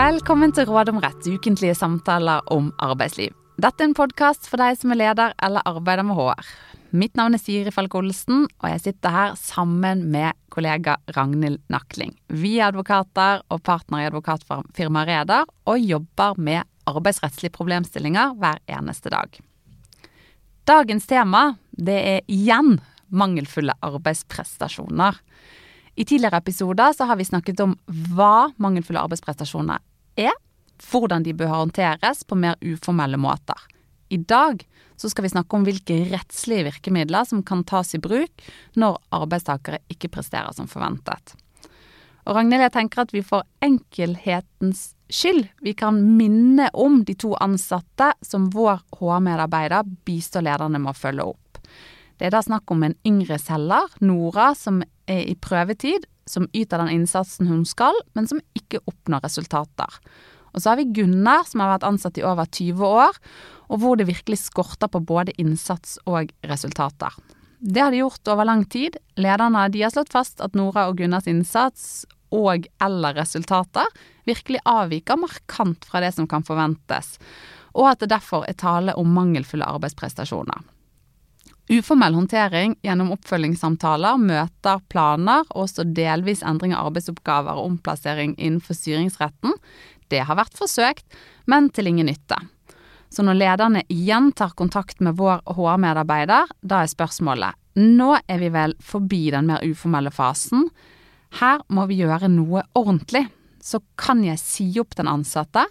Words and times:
Velkommen 0.00 0.48
til 0.56 0.64
Råd 0.64 0.88
om 0.94 1.00
rett, 1.02 1.26
ukentlige 1.28 1.74
samtaler 1.76 2.46
om 2.54 2.70
arbeidsliv. 2.80 3.34
Dette 3.60 3.82
er 3.82 3.90
en 3.90 3.96
podkast 3.98 4.46
for 4.48 4.56
deg 4.62 4.78
som 4.80 4.94
er 4.94 4.96
leder 4.96 5.34
eller 5.44 5.66
arbeider 5.68 6.06
med 6.08 6.16
HR. 6.16 6.46
Mitt 6.96 7.18
navn 7.18 7.36
er 7.36 7.42
Siri 7.42 7.72
Falk 7.74 7.98
Olsen, 7.98 8.46
og 8.62 8.66
jeg 8.70 8.80
sitter 8.80 9.12
her 9.12 9.34
sammen 9.36 10.06
med 10.14 10.38
kollega 10.54 10.94
Ragnhild 11.12 11.60
Nakling. 11.68 12.14
Vi 12.32 12.54
er 12.56 12.70
advokater 12.70 13.42
og 13.52 13.60
partner 13.66 14.06
i 14.06 14.06
advokatfirmaet 14.08 15.10
Reder, 15.10 15.52
og 15.68 15.84
jobber 15.84 16.40
med 16.40 16.64
arbeidsrettslige 16.88 17.52
problemstillinger 17.58 18.38
hver 18.40 18.62
eneste 18.78 19.12
dag. 19.12 19.36
Dagens 20.70 21.10
tema 21.12 21.44
det 21.76 21.98
er 22.14 22.24
igjen 22.30 22.78
mangelfulle 23.12 23.76
arbeidsprestasjoner. 23.84 25.20
I 26.00 26.08
tidligere 26.08 26.40
episoder 26.40 26.96
så 26.96 27.04
har 27.10 27.20
vi 27.20 27.28
snakket 27.28 27.60
om 27.66 27.76
hva 28.14 28.48
mangelfulle 28.62 29.04
arbeidsprestasjoner 29.04 29.89
er, 30.18 30.34
hvordan 30.90 31.26
de 31.26 31.34
bør 31.36 31.52
håndteres 31.52 32.24
på 32.24 32.38
mer 32.38 32.56
uformelle 32.64 33.20
måter. 33.20 33.58
I 34.10 34.18
dag 34.18 34.64
skal 35.00 35.24
vi 35.24 35.32
snakke 35.32 35.56
om 35.56 35.64
hvilke 35.64 35.96
rettslige 36.10 36.66
virkemidler 36.66 37.24
som 37.28 37.44
kan 37.46 37.62
tas 37.64 37.94
i 37.96 38.00
bruk 38.02 38.42
når 38.80 38.98
arbeidstakere 39.16 39.80
ikke 39.92 40.10
presterer 40.12 40.52
som 40.56 40.68
forventet. 40.68 41.36
Og 42.28 42.36
Ragnhild, 42.36 42.66
jeg 42.66 42.74
tenker 42.74 43.04
at 43.04 43.14
vi 43.14 43.22
for 43.24 43.46
enkelhetens 43.64 44.90
skyld 45.10 45.46
vi 45.64 45.72
kan 45.74 45.96
minne 46.18 46.68
om 46.76 47.00
de 47.06 47.16
to 47.18 47.32
ansatte 47.40 48.12
som 48.22 48.50
vår 48.52 48.82
HR-medarbeider 48.98 49.88
bistår 50.06 50.44
lederne 50.46 50.82
med 50.82 50.92
å 50.92 50.98
følge 50.98 51.30
opp. 51.32 51.62
Det 52.20 52.28
er 52.28 52.34
da 52.34 52.42
snakk 52.44 52.68
om 52.70 52.84
en 52.84 52.98
yngre 53.08 53.38
selger, 53.40 53.88
Nora, 54.04 54.50
som 54.54 54.82
i 55.10 55.36
prøvetid, 55.38 56.06
som 56.30 56.46
yter 56.54 56.78
den 56.78 57.00
innsatsen 57.00 57.48
hun 57.50 57.64
skal, 57.66 57.96
men 58.14 58.28
som 58.30 58.42
ikke 58.56 58.82
oppnår 58.86 59.24
resultater. 59.26 59.98
Og 60.54 60.62
så 60.62 60.72
har 60.72 60.80
vi 60.80 60.90
Gunnar, 60.94 61.46
som 61.46 61.62
har 61.62 61.74
vært 61.74 61.86
ansatt 61.86 62.18
i 62.18 62.26
over 62.26 62.46
20 62.46 62.86
år, 62.86 63.18
og 63.70 63.82
hvor 63.82 63.98
det 63.98 64.08
virkelig 64.10 64.40
skorter 64.44 64.90
på 64.90 65.02
både 65.06 65.34
innsats 65.38 65.98
og 66.10 66.32
resultater. 66.46 67.14
Det 67.60 67.82
har 67.82 67.92
de 67.92 68.00
gjort 68.00 68.30
over 68.32 68.48
lang 68.48 68.64
tid. 68.72 68.96
Lederne 69.20 69.66
de 69.70 69.84
har 69.84 69.92
slått 69.92 70.14
fast 70.14 70.40
at 70.40 70.56
Nora 70.58 70.88
og 70.88 70.98
Gunnars 70.98 71.28
innsats 71.30 72.06
og 72.34 72.66
eller 72.82 73.16
resultater 73.18 73.86
virkelig 74.28 74.62
avviker 74.68 75.18
markant 75.18 75.84
fra 75.84 76.00
det 76.02 76.12
som 76.16 76.28
kan 76.30 76.44
forventes, 76.46 77.18
og 77.74 77.90
at 77.92 78.02
det 78.02 78.12
derfor 78.14 78.46
er 78.48 78.58
tale 78.58 78.94
om 78.98 79.10
mangelfulle 79.14 79.66
arbeidsprestasjoner. 79.66 80.62
Uformell 81.70 82.16
håndtering 82.18 82.74
gjennom 82.82 83.12
oppfølgingssamtaler, 83.14 84.18
møter, 84.18 84.80
planer 84.90 85.44
og 85.52 85.68
også 85.68 85.84
delvis 85.86 86.42
endring 86.42 86.74
av 86.74 86.88
arbeidsoppgaver 86.88 87.60
og 87.60 87.76
omplassering 87.76 88.34
innenfor 88.38 88.74
styringsretten, 88.74 89.54
det 90.10 90.24
har 90.26 90.38
vært 90.40 90.58
forsøkt, 90.58 91.06
men 91.46 91.68
til 91.70 91.86
ingen 91.86 92.10
nytte. 92.10 92.40
Så 93.10 93.22
når 93.26 93.38
lederne 93.38 93.84
igjen 93.90 94.32
tar 94.34 94.56
kontakt 94.58 94.98
med 95.02 95.18
vår 95.18 95.44
HR-medarbeider, 95.46 96.50
da 96.62 96.82
er 96.82 96.90
spørsmålet 96.90 97.58
nå 97.78 98.16
er 98.26 98.40
vi 98.42 98.48
vel 98.50 98.74
forbi 98.82 99.28
den 99.30 99.46
mer 99.46 99.62
uformelle 99.62 100.10
fasen. 100.10 100.66
Her 101.38 101.62
må 101.70 101.86
vi 101.86 102.00
gjøre 102.02 102.28
noe 102.32 102.64
ordentlig. 102.74 103.28
Så 103.62 103.78
kan 104.00 104.24
jeg 104.26 104.40
si 104.42 104.66
opp 104.82 104.96
den 104.98 105.08
ansatte, 105.10 105.62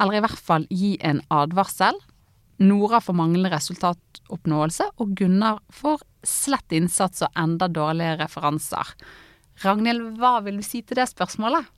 eller 0.00 0.18
i 0.18 0.22
hvert 0.24 0.42
fall 0.48 0.66
gi 0.68 0.96
en 1.06 1.22
advarsel. 1.30 1.94
Nora 2.62 3.02
får 3.04 3.16
manglende 3.18 3.52
resultatoppnåelse, 3.52 4.90
og 5.02 5.14
Gunnar 5.18 5.60
får 5.72 6.04
slett 6.26 6.72
innsats 6.76 7.24
og 7.26 7.40
enda 7.40 7.68
dårlige 7.68 8.16
referanser. 8.22 8.94
Ragnhild, 9.64 10.16
hva 10.20 10.38
vil 10.44 10.60
du 10.60 10.64
si 10.66 10.82
til 10.84 11.00
det 11.00 11.08
spørsmålet? 11.12 11.68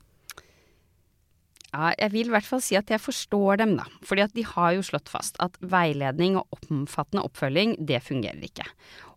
Ja, 1.69 1.91
jeg 1.99 2.15
vil 2.15 2.31
i 2.31 2.33
hvert 2.33 2.47
fall 2.49 2.63
si 2.65 2.79
at 2.79 2.89
jeg 2.89 3.03
forstår 3.03 3.61
dem, 3.61 3.75
da. 3.77 3.85
Fordi 4.07 4.25
at 4.25 4.33
de 4.35 4.45
har 4.55 4.73
jo 4.75 4.87
slått 4.87 5.11
fast 5.13 5.37
at 5.45 5.59
veiledning 5.61 6.39
og 6.41 6.63
omfattende 6.71 7.27
oppfølging, 7.29 7.77
det 7.91 8.01
fungerer 8.07 8.41
ikke. 8.47 8.65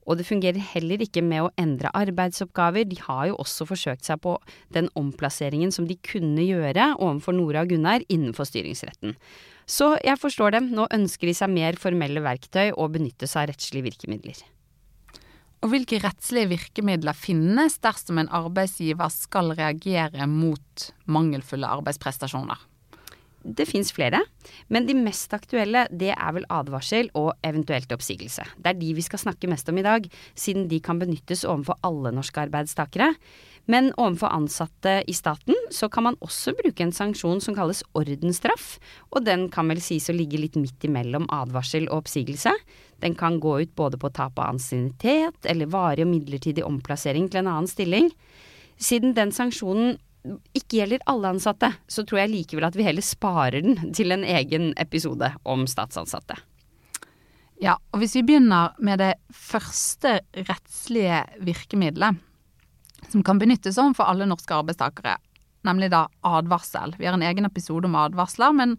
Og 0.10 0.18
det 0.18 0.26
fungerer 0.28 0.60
heller 0.74 1.02
ikke 1.06 1.24
med 1.24 1.46
å 1.46 1.54
endre 1.62 1.94
arbeidsoppgaver. 1.96 2.90
De 2.90 2.98
har 3.06 3.30
jo 3.30 3.38
også 3.40 3.70
forsøkt 3.70 4.08
seg 4.08 4.20
på 4.26 4.36
den 4.76 4.90
omplasseringen 5.00 5.72
som 5.72 5.88
de 5.88 5.96
kunne 6.04 6.44
gjøre 6.44 6.96
overfor 6.98 7.38
Nora 7.38 7.64
og 7.64 7.72
Gunnar 7.72 8.04
innenfor 8.10 8.50
styringsretten. 8.50 9.16
Så 9.72 9.94
jeg 10.04 10.20
forstår 10.20 10.58
dem. 10.58 10.72
Nå 10.76 10.88
ønsker 10.92 11.30
de 11.30 11.36
seg 11.38 11.52
mer 11.54 11.78
formelle 11.80 12.24
verktøy 12.24 12.74
og 12.74 12.92
benytte 12.98 13.30
seg 13.30 13.46
av 13.46 13.54
rettslige 13.54 13.88
virkemidler. 13.88 14.42
Og 15.62 15.70
hvilke 15.72 16.00
rettslige 16.02 16.50
virkemidler 16.56 17.16
finnes 17.16 17.78
dersom 17.84 18.18
en 18.18 18.32
arbeidsgiver 18.34 19.12
skal 19.14 19.54
reagere 19.54 20.26
mot 20.28 20.88
mangelfulle 21.06 21.70
arbeidsprestasjoner? 21.70 22.68
Det 23.42 23.66
fins 23.66 23.90
flere, 23.94 24.20
men 24.70 24.86
de 24.86 24.94
mest 24.94 25.32
aktuelle 25.34 25.88
det 25.90 26.12
er 26.14 26.34
vel 26.36 26.46
advarsel 26.54 27.08
og 27.18 27.32
eventuelt 27.46 27.94
oppsigelse. 27.94 28.44
Det 28.58 28.74
er 28.74 28.78
de 28.78 28.92
vi 28.98 29.06
skal 29.06 29.22
snakke 29.22 29.50
mest 29.50 29.70
om 29.72 29.80
i 29.82 29.86
dag, 29.86 30.06
siden 30.38 30.68
de 30.70 30.78
kan 30.84 31.02
benyttes 31.02 31.46
overfor 31.50 31.80
alle 31.88 32.12
norske 32.14 32.44
arbeidstakere. 32.44 33.16
Men 33.70 33.92
overfor 33.94 34.34
ansatte 34.34 35.04
i 35.08 35.14
staten 35.14 35.58
så 35.72 35.90
kan 35.90 36.08
man 36.08 36.18
også 36.26 36.54
bruke 36.58 36.84
en 36.84 36.94
sanksjon 36.96 37.42
som 37.44 37.56
kalles 37.56 37.84
ordensstraff, 37.98 38.80
og 39.14 39.26
den 39.28 39.48
kan 39.54 39.70
vel 39.70 39.82
sies 39.84 40.10
å 40.10 40.16
ligge 40.18 40.40
litt 40.42 40.58
midt 40.60 40.88
imellom 40.88 41.28
advarsel 41.32 41.86
og 41.90 42.02
oppsigelse. 42.02 42.54
Den 43.02 43.16
kan 43.18 43.40
gå 43.42 43.60
ut 43.62 43.76
både 43.78 44.00
på 44.02 44.12
tap 44.14 44.40
av 44.42 44.56
ansiennitet 44.56 45.46
eller 45.50 45.70
varig 45.72 46.06
og 46.06 46.14
midlertidig 46.14 46.66
omplassering 46.66 47.30
til 47.30 47.44
en 47.44 47.52
annen 47.54 47.70
stilling. 47.70 48.10
Siden 48.82 49.14
den 49.18 49.34
sanksjonen 49.36 50.00
ikke 50.54 50.82
gjelder 50.82 51.04
alle 51.10 51.32
ansatte, 51.34 51.72
så 51.90 52.06
tror 52.06 52.22
jeg 52.22 52.34
likevel 52.34 52.68
at 52.68 52.78
vi 52.78 52.86
heller 52.86 53.06
sparer 53.06 53.64
den 53.66 53.94
til 53.98 54.14
en 54.14 54.26
egen 54.26 54.72
episode 54.82 55.32
om 55.50 55.66
statsansatte. 55.70 56.38
Ja, 57.62 57.76
og 57.94 58.02
hvis 58.02 58.16
vi 58.18 58.26
begynner 58.26 58.74
med 58.82 59.02
det 59.02 59.14
første 59.38 60.20
rettslige 60.50 61.24
virkemidlet, 61.46 62.18
som 63.10 63.24
kan 63.26 63.40
benyttes 63.42 63.80
overfor 63.82 64.12
alle 64.12 64.28
norske 64.30 64.54
arbeidstakere, 64.56 65.16
nemlig 65.68 65.92
da 65.94 66.06
advarsel. 66.28 66.96
Vi 67.00 67.08
har 67.08 67.18
en 67.18 67.26
egen 67.26 67.48
episode 67.48 67.90
om 67.90 67.98
advarsler, 68.00 68.54
men 68.56 68.78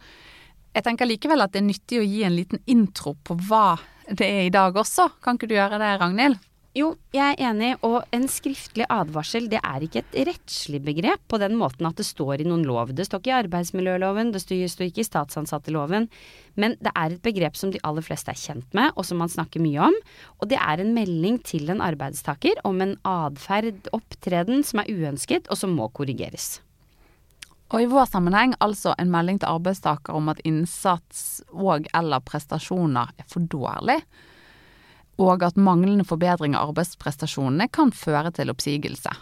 jeg 0.72 0.86
tenker 0.86 1.08
likevel 1.08 1.44
at 1.44 1.52
det 1.52 1.62
er 1.62 1.68
nyttig 1.68 2.00
å 2.00 2.06
gi 2.06 2.22
en 2.26 2.36
liten 2.36 2.62
intro 2.70 3.16
på 3.26 3.36
hva 3.48 3.76
det 4.08 4.26
er 4.26 4.46
i 4.46 4.54
dag 4.54 4.76
også. 4.76 5.08
Kan 5.22 5.38
ikke 5.38 5.50
du 5.50 5.56
gjøre 5.58 5.80
det, 5.82 5.92
Ragnhild? 6.00 6.40
Jo, 6.72 6.94
jeg 7.12 7.34
er 7.34 7.50
enig, 7.50 7.74
og 7.84 8.06
en 8.16 8.22
skriftlig 8.32 8.86
advarsel 8.88 9.44
det 9.52 9.58
er 9.60 9.82
ikke 9.84 10.00
et 10.00 10.14
rettslig 10.30 10.78
begrep 10.80 11.20
på 11.28 11.36
den 11.42 11.58
måten 11.60 11.84
at 11.84 11.98
det 12.00 12.06
står 12.08 12.40
i 12.40 12.46
noen 12.48 12.62
lov. 12.64 12.94
Det 12.96 13.04
står 13.04 13.20
ikke 13.20 13.28
i 13.28 13.34
arbeidsmiljøloven, 13.42 14.30
det 14.32 14.40
står 14.40 14.86
ikke 14.86 15.02
i 15.02 15.04
statsansatteloven, 15.04 16.08
men 16.56 16.78
det 16.80 16.94
er 16.96 17.12
et 17.12 17.20
begrep 17.28 17.60
som 17.60 17.74
de 17.74 17.82
aller 17.84 18.06
fleste 18.06 18.32
er 18.32 18.40
kjent 18.40 18.72
med, 18.72 18.88
og 18.96 19.04
som 19.04 19.20
man 19.20 19.28
snakker 19.28 19.60
mye 19.60 19.84
om. 19.90 20.00
Og 20.40 20.48
det 20.48 20.62
er 20.64 20.80
en 20.80 20.96
melding 20.96 21.42
til 21.44 21.68
en 21.68 21.84
arbeidstaker 21.84 22.64
om 22.64 22.80
en 22.80 22.96
atferd, 23.04 23.92
opptreden, 23.92 24.64
som 24.64 24.80
er 24.80 24.88
uønsket, 24.96 25.52
og 25.52 25.60
som 25.60 25.76
må 25.76 25.92
korrigeres. 25.92 26.62
Og 27.68 27.84
i 27.84 27.92
vår 27.92 28.08
sammenheng 28.08 28.56
altså 28.64 28.96
en 28.96 29.12
melding 29.12 29.44
til 29.44 29.52
arbeidstaker 29.52 30.16
om 30.16 30.32
at 30.32 30.40
innsats 30.48 31.42
og 31.52 31.84
eller 31.92 32.24
prestasjoner 32.24 33.12
er 33.20 33.28
for 33.28 33.44
dårlig 33.44 34.00
og 35.22 35.44
at 35.46 35.60
manglende 35.60 36.06
forbedring 36.08 36.56
av 36.58 36.72
arbeidsprestasjonene 36.72 37.68
kan 37.72 37.94
føre 37.94 38.32
til 38.34 38.50
oppsigelse. 38.52 39.14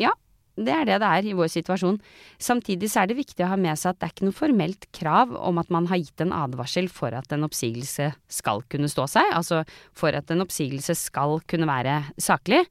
Ja, 0.00 0.12
det 0.56 0.72
er 0.72 0.86
det 0.88 1.00
det 1.02 1.08
er 1.08 1.28
i 1.28 1.34
vår 1.36 1.50
situasjon. 1.52 1.98
Samtidig 2.40 2.88
så 2.92 3.02
er 3.02 3.10
det 3.10 3.18
viktig 3.18 3.44
å 3.44 3.50
ha 3.52 3.58
med 3.60 3.76
seg 3.80 3.92
at 3.92 4.00
det 4.00 4.08
er 4.08 4.14
ikke 4.14 4.28
noe 4.28 4.38
formelt 4.38 4.88
krav 4.96 5.34
om 5.36 5.60
at 5.60 5.72
man 5.72 5.88
har 5.90 6.00
gitt 6.00 6.24
en 6.24 6.34
advarsel 6.36 6.88
for 6.92 7.16
at 7.16 7.32
en 7.34 7.44
oppsigelse 7.48 8.10
skal 8.32 8.64
kunne 8.72 8.90
stå 8.92 9.08
seg, 9.18 9.28
altså 9.36 9.62
for 9.96 10.16
at 10.16 10.32
en 10.32 10.44
oppsigelse 10.46 10.96
skal 10.96 11.40
kunne 11.48 11.68
være 11.68 12.02
saklig. 12.20 12.64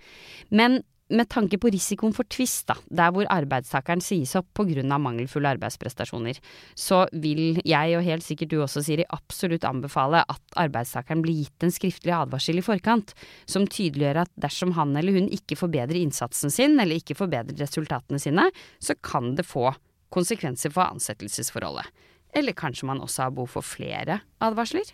Men 0.50 0.82
med 1.14 1.30
tanke 1.30 1.60
på 1.62 1.70
risikoen 1.70 2.14
for 2.16 2.26
tvist, 2.32 2.66
da, 2.72 2.76
der 2.90 3.12
hvor 3.14 3.28
arbeidstakeren 3.30 4.02
sies 4.02 4.34
opp 4.40 4.48
pga. 4.58 4.98
mangelfulle 4.98 5.52
arbeidsprestasjoner, 5.54 6.40
så 6.74 7.06
vil 7.14 7.62
jeg, 7.62 7.98
og 7.98 8.04
helt 8.04 8.26
sikkert 8.26 8.50
du 8.50 8.58
også, 8.62 8.82
Siri, 8.86 9.06
absolutt 9.14 9.68
anbefale 9.68 10.24
at 10.28 10.58
arbeidstakeren 10.58 11.22
blir 11.22 11.44
gitt 11.44 11.64
en 11.68 11.74
skriftlig 11.74 12.16
advarsel 12.16 12.58
i 12.58 12.66
forkant, 12.66 13.14
som 13.46 13.68
tydeliggjør 13.68 14.24
at 14.24 14.34
dersom 14.42 14.74
han 14.80 14.96
eller 14.98 15.20
hun 15.20 15.30
ikke 15.30 15.60
forbedrer 15.60 16.02
innsatsen 16.02 16.50
sin, 16.50 16.80
eller 16.80 16.98
ikke 16.98 17.18
forbedrer 17.18 17.62
resultatene 17.62 18.20
sine, 18.22 18.50
så 18.80 18.98
kan 18.98 19.36
det 19.38 19.46
få 19.46 19.70
konsekvenser 20.16 20.74
for 20.74 20.90
ansettelsesforholdet. 20.90 21.86
Eller 22.36 22.58
kanskje 22.58 22.90
man 22.90 23.02
også 23.04 23.28
har 23.28 23.36
behov 23.36 23.54
for 23.54 23.66
flere 23.66 24.24
advarsler? 24.44 24.90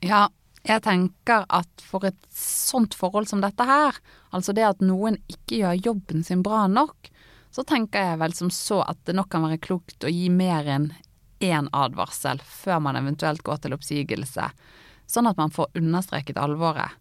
Ja, 0.00 0.28
jeg 0.66 0.82
tenker 0.84 1.46
at 1.48 1.84
for 1.84 2.04
et 2.04 2.18
sånt 2.34 2.94
forhold 2.96 3.30
som 3.30 3.40
dette 3.40 3.64
her, 3.64 3.96
altså 4.34 4.52
det 4.56 4.66
at 4.66 4.82
noen 4.84 5.16
ikke 5.30 5.62
gjør 5.62 5.84
jobben 5.86 6.24
sin 6.26 6.42
bra 6.44 6.66
nok, 6.68 7.08
så 7.50 7.64
tenker 7.66 8.12
jeg 8.12 8.20
vel 8.20 8.34
som 8.36 8.50
så 8.54 8.82
at 8.84 9.00
det 9.08 9.16
nok 9.16 9.30
kan 9.32 9.46
være 9.46 9.62
klokt 9.62 10.04
å 10.04 10.12
gi 10.12 10.28
mer 10.30 10.68
enn 10.70 10.90
én 11.40 11.70
advarsel 11.72 12.42
før 12.44 12.82
man 12.84 12.98
eventuelt 13.00 13.42
går 13.42 13.62
til 13.64 13.74
oppsigelse, 13.74 14.50
sånn 15.10 15.30
at 15.30 15.40
man 15.40 15.52
får 15.54 15.72
understreket 15.80 16.38
alvoret. 16.38 16.92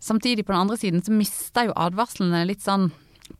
Samtidig, 0.00 0.46
på 0.46 0.54
den 0.54 0.62
andre 0.62 0.78
siden, 0.80 1.04
så 1.04 1.12
mister 1.12 1.68
jo 1.68 1.76
advarslene 1.76 2.46
litt 2.48 2.64
sånn 2.64 2.88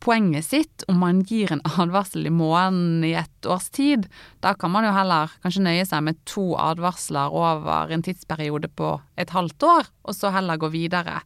poenget 0.01 0.47
sitt 0.49 0.85
om 0.89 1.01
man 1.03 1.23
gir 1.29 1.53
en 1.53 1.63
advarsel 1.83 2.29
i 2.29 2.35
måneden 2.35 3.05
i 3.07 3.15
et 3.21 3.49
års 3.49 3.69
tid. 3.75 4.09
Da 4.45 4.55
kan 4.59 4.73
man 4.75 4.87
jo 4.89 4.95
heller 4.97 5.33
kanskje 5.45 5.65
nøye 5.67 5.87
seg 5.89 6.05
med 6.07 6.21
to 6.29 6.53
advarsler 6.61 7.35
over 7.37 7.93
en 7.93 8.05
tidsperiode 8.07 8.73
på 8.77 8.95
et 9.21 9.35
halvt 9.35 9.69
år, 9.69 9.93
og 10.05 10.17
så 10.17 10.33
heller 10.35 10.61
gå 10.61 10.73
videre. 10.73 11.21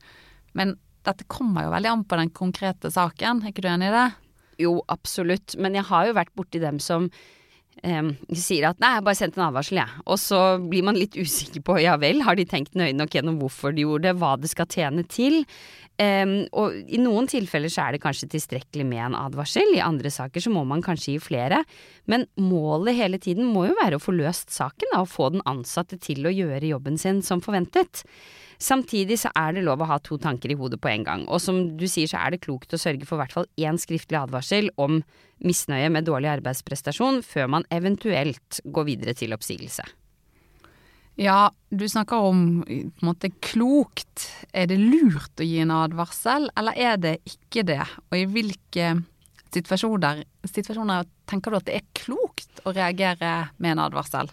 Men 0.58 0.76
dette 1.04 1.26
kommer 1.28 1.66
jo 1.66 1.72
veldig 1.74 1.90
an 1.92 2.04
på 2.08 2.18
den 2.20 2.34
konkrete 2.34 2.90
saken, 2.92 3.42
er 3.42 3.52
ikke 3.52 3.64
du 3.64 3.70
enig 3.70 3.90
i 3.90 3.96
det? 3.96 4.10
Jo, 4.64 4.76
absolutt, 4.92 5.56
men 5.58 5.74
jeg 5.76 5.88
har 5.88 6.08
jo 6.08 6.16
vært 6.16 6.34
borti 6.38 6.60
dem 6.62 6.78
som 6.82 7.08
um, 7.82 8.10
sier 8.30 8.68
at 8.68 8.80
'nei, 8.80 8.92
jeg 8.96 9.06
bare 9.06 9.18
sendt 9.18 9.38
en 9.38 9.46
advarsel, 9.48 9.80
jeg'. 9.82 10.02
Og 10.06 10.18
så 10.20 10.40
blir 10.62 10.86
man 10.86 10.98
litt 10.98 11.18
usikker 11.18 11.64
på 11.66 11.80
ja 11.82 11.96
vel, 12.00 12.22
har 12.22 12.38
de 12.38 12.46
tenkt 12.48 12.78
nøye 12.78 12.94
nok 12.96 13.16
gjennom 13.16 13.40
hvorfor 13.42 13.74
de 13.74 13.84
gjorde 13.86 14.08
det, 14.08 14.16
hva 14.20 14.34
det 14.40 14.52
skal 14.52 14.70
tjene 14.70 15.04
til? 15.10 15.42
Um, 15.94 16.32
og 16.58 16.74
i 16.90 16.98
noen 16.98 17.28
tilfeller 17.30 17.70
så 17.70 17.84
er 17.84 17.94
det 17.94 18.02
kanskje 18.02 18.26
tilstrekkelig 18.32 18.86
med 18.88 19.02
en 19.04 19.18
advarsel, 19.18 19.76
i 19.76 19.82
andre 19.84 20.10
saker 20.10 20.42
så 20.42 20.50
må 20.50 20.64
man 20.66 20.82
kanskje 20.82 21.14
gi 21.14 21.20
flere. 21.22 21.60
Men 22.10 22.26
målet 22.40 22.98
hele 22.98 23.20
tiden 23.22 23.46
må 23.46 23.68
jo 23.68 23.76
være 23.78 24.00
å 24.00 24.02
få 24.02 24.16
løst 24.16 24.50
saken, 24.54 24.90
da, 24.90 25.04
og 25.04 25.12
få 25.12 25.30
den 25.36 25.44
ansatte 25.46 26.00
til 26.02 26.26
å 26.26 26.34
gjøre 26.34 26.72
jobben 26.72 26.98
sin 26.98 27.22
som 27.22 27.44
forventet. 27.44 28.02
Samtidig 28.58 29.20
så 29.22 29.30
er 29.38 29.54
det 29.54 29.64
lov 29.66 29.82
å 29.82 29.90
ha 29.90 29.98
to 30.02 30.18
tanker 30.18 30.50
i 30.50 30.58
hodet 30.58 30.80
på 30.82 30.90
en 30.90 31.06
gang, 31.06 31.26
og 31.30 31.42
som 31.42 31.62
du 31.78 31.86
sier 31.90 32.10
så 32.10 32.22
er 32.22 32.34
det 32.34 32.44
klokt 32.44 32.74
å 32.74 32.80
sørge 32.80 33.06
for 33.06 33.18
i 33.18 33.24
hvert 33.24 33.34
fall 33.38 33.50
én 33.60 33.78
skriftlig 33.78 34.18
advarsel 34.18 34.70
om 34.80 35.02
misnøye 35.44 35.90
med 35.94 36.06
dårlig 36.08 36.32
arbeidsprestasjon 36.38 37.22
før 37.26 37.50
man 37.58 37.68
eventuelt 37.74 38.62
går 38.64 38.90
videre 38.90 39.14
til 39.18 39.34
oppsigelse. 39.36 39.86
Ja, 41.14 41.52
du 41.70 41.84
snakker 41.88 42.26
om 42.26 42.64
på 42.66 42.72
en 42.74 43.06
måte 43.06 43.30
klokt. 43.44 44.26
Er 44.50 44.66
det 44.70 44.80
lurt 44.80 45.38
å 45.38 45.46
gi 45.46 45.60
en 45.62 45.72
advarsel, 45.74 46.48
eller 46.58 46.74
er 46.74 46.96
det 46.98 47.18
ikke 47.28 47.62
det? 47.66 47.82
Og 48.10 48.18
i 48.18 48.24
hvilke 48.26 48.88
situasjoner, 49.54 50.24
situasjoner 50.50 51.06
tenker 51.30 51.54
du 51.54 51.60
at 51.60 51.68
det 51.68 51.78
er 51.78 51.92
klokt 51.94 52.64
å 52.66 52.74
reagere 52.74 53.34
med 53.62 53.76
en 53.76 53.84
advarsel? 53.86 54.32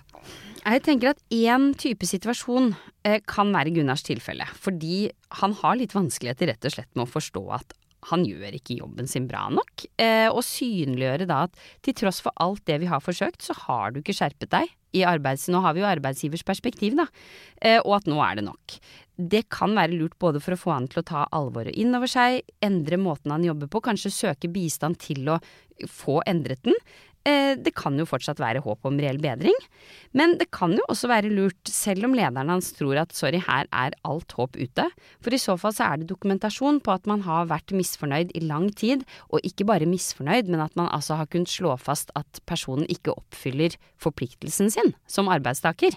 Jeg 0.61 0.81
tenker 0.85 1.13
at 1.13 1.21
én 1.33 1.71
type 1.77 2.05
situasjon 2.05 2.73
eh, 3.05 3.21
kan 3.25 3.53
være 3.53 3.73
Gunnars 3.73 4.03
tilfelle. 4.05 4.45
Fordi 4.61 5.07
han 5.41 5.55
har 5.61 5.77
litt 5.77 5.95
vanskeligheter 5.97 6.51
rett 6.51 6.67
og 6.69 6.75
slett 6.75 6.91
med 6.95 7.07
å 7.07 7.13
forstå 7.13 7.45
at 7.57 7.77
han 8.09 8.25
gjør 8.25 8.57
ikke 8.57 8.79
jobben 8.79 9.09
sin 9.09 9.27
bra 9.29 9.45
nok. 9.53 9.85
Eh, 10.01 10.27
og 10.31 10.43
synliggjøre 10.45 11.27
da 11.29 11.43
at 11.47 11.63
til 11.85 11.97
tross 12.01 12.21
for 12.25 12.33
alt 12.41 12.63
det 12.69 12.79
vi 12.81 12.89
har 12.89 13.03
forsøkt, 13.03 13.43
så 13.45 13.55
har 13.67 13.91
du 13.91 14.01
ikke 14.01 14.15
skjerpet 14.17 14.51
deg 14.53 14.71
i 14.97 15.05
arbeids... 15.07 15.47
Nå 15.51 15.61
har 15.63 15.75
vi 15.75 15.83
jo 15.83 15.89
arbeidsgivers 15.89 16.43
perspektiv, 16.47 16.97
da. 16.99 17.07
Eh, 17.61 17.79
og 17.79 17.99
at 18.01 18.09
nå 18.09 18.19
er 18.25 18.39
det 18.39 18.47
nok. 18.47 18.77
Det 19.21 19.45
kan 19.53 19.75
være 19.77 19.95
lurt 19.95 20.17
både 20.21 20.41
for 20.43 20.55
å 20.55 20.59
få 20.59 20.73
han 20.73 20.89
til 20.91 21.03
å 21.03 21.07
ta 21.07 21.27
alvoret 21.35 21.77
inn 21.77 21.93
over 21.97 22.09
seg, 22.09 22.41
endre 22.63 22.97
måten 22.99 23.33
han 23.33 23.45
jobber 23.45 23.69
på, 23.71 23.83
kanskje 23.85 24.13
søke 24.13 24.49
bistand 24.51 24.99
til 25.03 25.29
å 25.29 25.37
få 25.89 26.19
endret 26.29 26.61
den, 26.65 26.77
det 27.21 27.73
kan 27.77 27.97
jo 27.99 28.07
fortsatt 28.09 28.39
være 28.41 28.63
håp 28.65 28.87
om 28.87 28.97
reell 28.97 29.19
bedring, 29.21 29.57
men 30.17 30.33
det 30.39 30.47
kan 30.55 30.73
jo 30.73 30.85
også 30.89 31.09
være 31.11 31.29
lurt, 31.29 31.59
selv 31.69 32.07
om 32.07 32.15
lederen 32.17 32.49
hans 32.49 32.71
tror 32.73 32.97
at 33.03 33.13
sorry, 33.15 33.37
her 33.45 33.67
er 33.69 33.93
alt 34.07 34.33
håp 34.37 34.57
ute, 34.57 34.87
for 35.21 35.35
i 35.35 35.39
så 35.41 35.53
fall 35.61 35.75
så 35.77 35.85
er 35.85 36.01
det 36.01 36.09
dokumentasjon 36.09 36.81
på 36.81 36.95
at 36.95 37.05
man 37.09 37.21
har 37.27 37.49
vært 37.51 37.75
misfornøyd 37.77 38.33
i 38.37 38.43
lang 38.45 38.71
tid, 38.73 39.05
og 39.29 39.45
ikke 39.47 39.67
bare 39.69 39.89
misfornøyd, 39.89 40.49
men 40.49 40.63
at 40.65 40.75
man 40.79 40.89
altså 40.89 41.19
har 41.19 41.29
kunnet 41.29 41.51
slå 41.51 41.75
fast 41.77 42.09
at 42.17 42.41
personen 42.49 42.89
ikke 42.89 43.13
oppfyller 43.13 43.77
forpliktelsen 44.01 44.73
sin 44.73 44.91
som 45.05 45.29
arbeidstaker, 45.31 45.95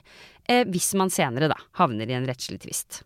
eh, 0.49 0.69
hvis 0.69 0.93
man 0.99 1.13
senere 1.15 1.51
da 1.53 1.59
havner 1.81 2.11
i 2.11 2.19
en 2.19 2.29
rettslig 2.29 2.61
tvist. 2.67 3.03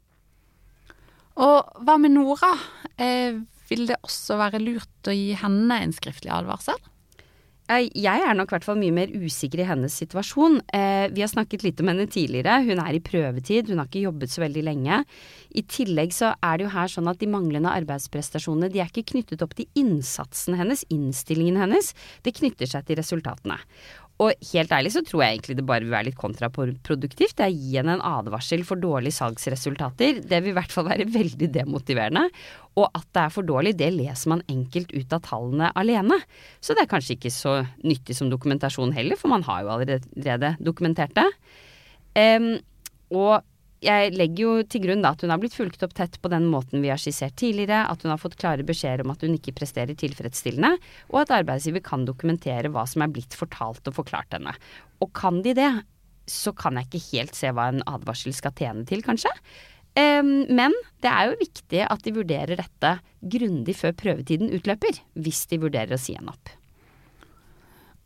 Og 1.39 1.85
hva 1.87 1.95
med 2.03 2.17
Nora? 2.17 2.51
Eh, 2.99 3.39
vil 3.71 3.87
det 3.87 4.01
også 4.03 4.39
være 4.41 4.61
lurt 4.63 5.07
å 5.07 5.15
gi 5.15 5.37
henne 5.39 5.77
en 5.85 5.95
skriftlig 5.95 6.33
advarsel? 6.35 6.79
Jeg 7.69 8.23
er 8.25 8.33
nok 8.33 8.49
i 8.49 8.55
hvert 8.55 8.65
fall 8.65 8.79
mye 8.81 8.95
mer 8.97 9.11
usikker 9.13 9.61
i 9.61 9.67
hennes 9.69 9.93
situasjon. 10.01 10.63
Eh, 10.73 11.11
vi 11.13 11.21
har 11.21 11.29
snakket 11.29 11.67
litt 11.67 11.83
om 11.83 11.91
henne 11.91 12.07
tidligere. 12.09 12.63
Hun 12.65 12.81
er 12.81 12.97
i 12.97 13.03
prøvetid, 13.05 13.69
hun 13.69 13.83
har 13.83 13.91
ikke 13.91 14.07
jobbet 14.07 14.33
så 14.33 14.41
veldig 14.41 14.63
lenge. 14.65 15.03
I 15.53 15.65
tillegg 15.69 16.17
så 16.17 16.33
er 16.41 16.57
det 16.57 16.65
jo 16.65 16.73
her 16.73 16.89
sånn 16.89 17.13
at 17.13 17.21
de 17.21 17.29
manglende 17.29 17.75
arbeidsprestasjonene 17.77 18.73
de 18.73 18.81
er 18.81 18.89
ikke 18.89 19.11
knyttet 19.13 19.45
opp 19.45 19.53
til 19.59 19.69
innsatsen 19.77 20.57
hennes, 20.57 20.87
innstillingen 20.89 21.61
hennes. 21.61 21.93
Det 22.25 22.39
knytter 22.41 22.73
seg 22.73 22.89
til 22.89 23.03
resultatene. 23.03 23.61
Og 24.19 24.35
helt 24.51 24.73
ærlig 24.75 24.91
så 24.91 25.03
tror 25.07 25.23
jeg 25.23 25.37
egentlig 25.37 25.57
det 25.61 25.65
bare 25.67 25.85
vil 25.85 25.95
være 25.95 26.09
litt 26.09 26.19
kontraproduktivt. 26.19 27.37
Det 27.39 27.45
er 27.45 27.53
å 27.53 27.55
gi 27.55 27.77
henne 27.79 27.95
en 27.99 28.03
advarsel 28.03 28.65
for 28.67 28.81
dårlige 28.83 29.15
salgsresultater. 29.15 30.19
Det 30.27 30.41
vil 30.43 30.51
i 30.51 30.57
hvert 30.57 30.75
fall 30.75 30.89
være 30.89 31.07
veldig 31.15 31.51
demotiverende. 31.55 32.25
Og 32.79 32.89
at 32.89 33.07
det 33.15 33.23
er 33.23 33.35
for 33.35 33.47
dårlig, 33.47 33.77
det 33.79 33.93
leser 33.95 34.33
man 34.35 34.43
enkelt 34.51 34.91
ut 34.95 35.15
av 35.15 35.23
tallene 35.27 35.71
alene. 35.79 36.19
Så 36.59 36.75
det 36.75 36.85
er 36.85 36.91
kanskje 36.91 37.15
ikke 37.15 37.35
så 37.35 37.61
nyttig 37.87 38.19
som 38.19 38.33
dokumentasjon 38.33 38.97
heller, 38.97 39.19
for 39.21 39.31
man 39.31 39.47
har 39.47 39.63
jo 39.63 39.77
allerede 39.77 40.55
dokumentert 40.67 41.15
det. 41.19 41.29
Um, 42.19 42.57
og 43.15 43.47
jeg 43.85 44.11
legger 44.17 44.43
jo 44.43 44.53
til 44.67 44.83
grunn 44.83 45.05
da 45.05 45.13
at 45.15 45.23
hun 45.23 45.31
har 45.31 45.39
blitt 45.43 45.55
fulgt 45.55 45.85
opp 45.87 45.95
tett 45.95 46.17
på 46.19 46.31
den 46.33 46.49
måten 46.51 46.83
vi 46.83 46.91
har 46.91 46.99
skissert 46.99 47.37
tidligere, 47.39 47.85
at 47.87 48.03
hun 48.03 48.11
har 48.11 48.21
fått 48.21 48.39
klare 48.41 48.67
beskjeder 48.67 49.05
om 49.05 49.13
at 49.15 49.23
hun 49.23 49.37
ikke 49.37 49.55
presterer 49.61 49.95
tilfredsstillende, 49.99 50.73
og 51.13 51.21
at 51.23 51.35
arbeidsgiver 51.39 51.85
kan 51.87 52.07
dokumentere 52.09 52.73
hva 52.75 52.85
som 52.91 53.07
er 53.07 53.13
blitt 53.15 53.39
fortalt 53.39 53.87
og 53.87 53.99
forklart 54.01 54.35
henne. 54.35 54.57
Og 55.05 55.13
kan 55.15 55.43
de 55.47 55.55
det, 55.59 55.71
så 56.29 56.53
kan 56.57 56.77
jeg 56.77 56.91
ikke 56.91 57.05
helt 57.13 57.39
se 57.39 57.55
hva 57.55 57.71
en 57.71 57.85
advarsel 57.89 58.35
skal 58.37 58.57
tjene 58.59 58.83
til, 58.89 59.05
kanskje. 59.07 59.33
Men 59.95 60.75
det 61.03 61.11
er 61.11 61.31
jo 61.31 61.41
viktig 61.41 61.81
at 61.87 62.03
de 62.05 62.13
vurderer 62.19 62.59
dette 62.59 62.91
grundig 63.19 63.75
før 63.79 63.95
prøvetiden 63.99 64.53
utløper, 64.59 65.01
hvis 65.19 65.47
de 65.51 65.63
vurderer 65.63 65.97
å 65.97 66.03
si 66.03 66.19
henne 66.19 66.35
opp. 66.35 66.58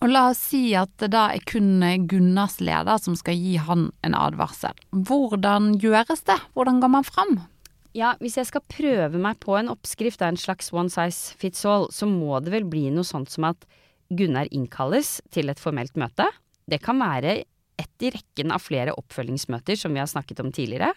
Og 0.02 0.10
la 0.10 0.24
oss 0.32 0.40
si 0.50 0.72
at 0.74 0.90
det 0.98 1.12
da 1.14 1.28
er 1.30 1.44
kun 1.46 1.78
Gunnars 2.10 2.56
leder 2.58 2.98
som 2.98 3.14
skal 3.14 3.38
gi 3.38 3.54
han 3.62 3.92
en 4.02 4.16
advarsel. 4.18 4.74
Hvordan 4.90 5.76
gjøres 5.78 6.24
det? 6.26 6.40
Hvordan 6.56 6.80
går 6.82 6.90
man 6.90 7.06
fram? 7.06 7.36
Ja, 7.94 8.16
hvis 8.18 8.38
jeg 8.40 8.48
skal 8.48 8.64
prøve 8.66 9.20
meg 9.20 9.38
på 9.44 9.54
en 9.58 9.70
oppskrift 9.70 10.24
av 10.24 10.32
en 10.32 10.40
slags 10.40 10.72
one 10.74 10.90
size 10.90 11.36
fits 11.38 11.62
all, 11.68 11.86
så 11.94 12.08
må 12.10 12.40
det 12.42 12.50
vel 12.54 12.66
bli 12.66 12.88
noe 12.90 13.06
sånt 13.06 13.30
som 13.30 13.46
at 13.52 13.62
Gunnar 14.12 14.50
innkalles 14.50 15.20
til 15.32 15.52
et 15.52 15.60
formelt 15.62 15.94
møte. 16.00 16.26
Det 16.66 16.80
kan 16.82 16.98
være 16.98 17.44
ett 17.80 18.04
i 18.04 18.10
rekken 18.12 18.50
av 18.54 18.64
flere 18.64 18.96
oppfølgingsmøter 18.98 19.78
som 19.78 19.94
vi 19.94 20.02
har 20.02 20.10
snakket 20.10 20.42
om 20.42 20.50
tidligere. 20.52 20.90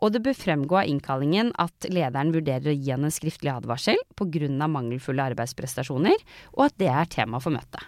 Og 0.00 0.10
det 0.14 0.24
bør 0.24 0.36
fremgå 0.36 0.80
av 0.80 0.90
innkallingen 0.90 1.54
at 1.60 1.86
lederen 1.92 2.34
vurderer 2.34 2.72
å 2.72 2.76
gi 2.76 2.92
han 2.96 3.06
en 3.06 3.14
skriftlig 3.14 3.52
advarsel 3.52 4.00
pga. 4.18 4.66
mangelfulle 4.66 5.30
arbeidsprestasjoner, 5.32 6.18
og 6.56 6.66
at 6.66 6.78
det 6.80 6.90
er 6.90 7.14
tema 7.14 7.38
for 7.38 7.54
møtet. 7.54 7.84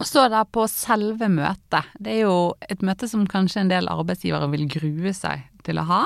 Og 0.00 0.06
så 0.08 0.26
da 0.30 0.42
på 0.44 0.66
selve 0.70 1.28
møtet. 1.30 1.92
Det 2.02 2.16
er 2.16 2.24
jo 2.24 2.36
et 2.66 2.82
møte 2.84 3.08
som 3.10 3.26
kanskje 3.30 3.62
en 3.62 3.70
del 3.70 3.90
arbeidsgivere 3.90 4.50
vil 4.54 4.66
grue 4.70 5.14
seg 5.14 5.46
til 5.66 5.78
å 5.78 5.86
ha. 5.88 6.02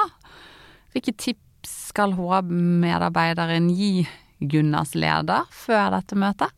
Hvilke 0.92 1.14
tips 1.16 1.72
skal 1.90 2.14
HR-medarbeideren 2.18 3.70
gi 3.74 4.06
Gunnars 4.38 4.94
leder 4.98 5.48
før 5.54 5.92
dette 5.96 6.18
møtet? 6.20 6.54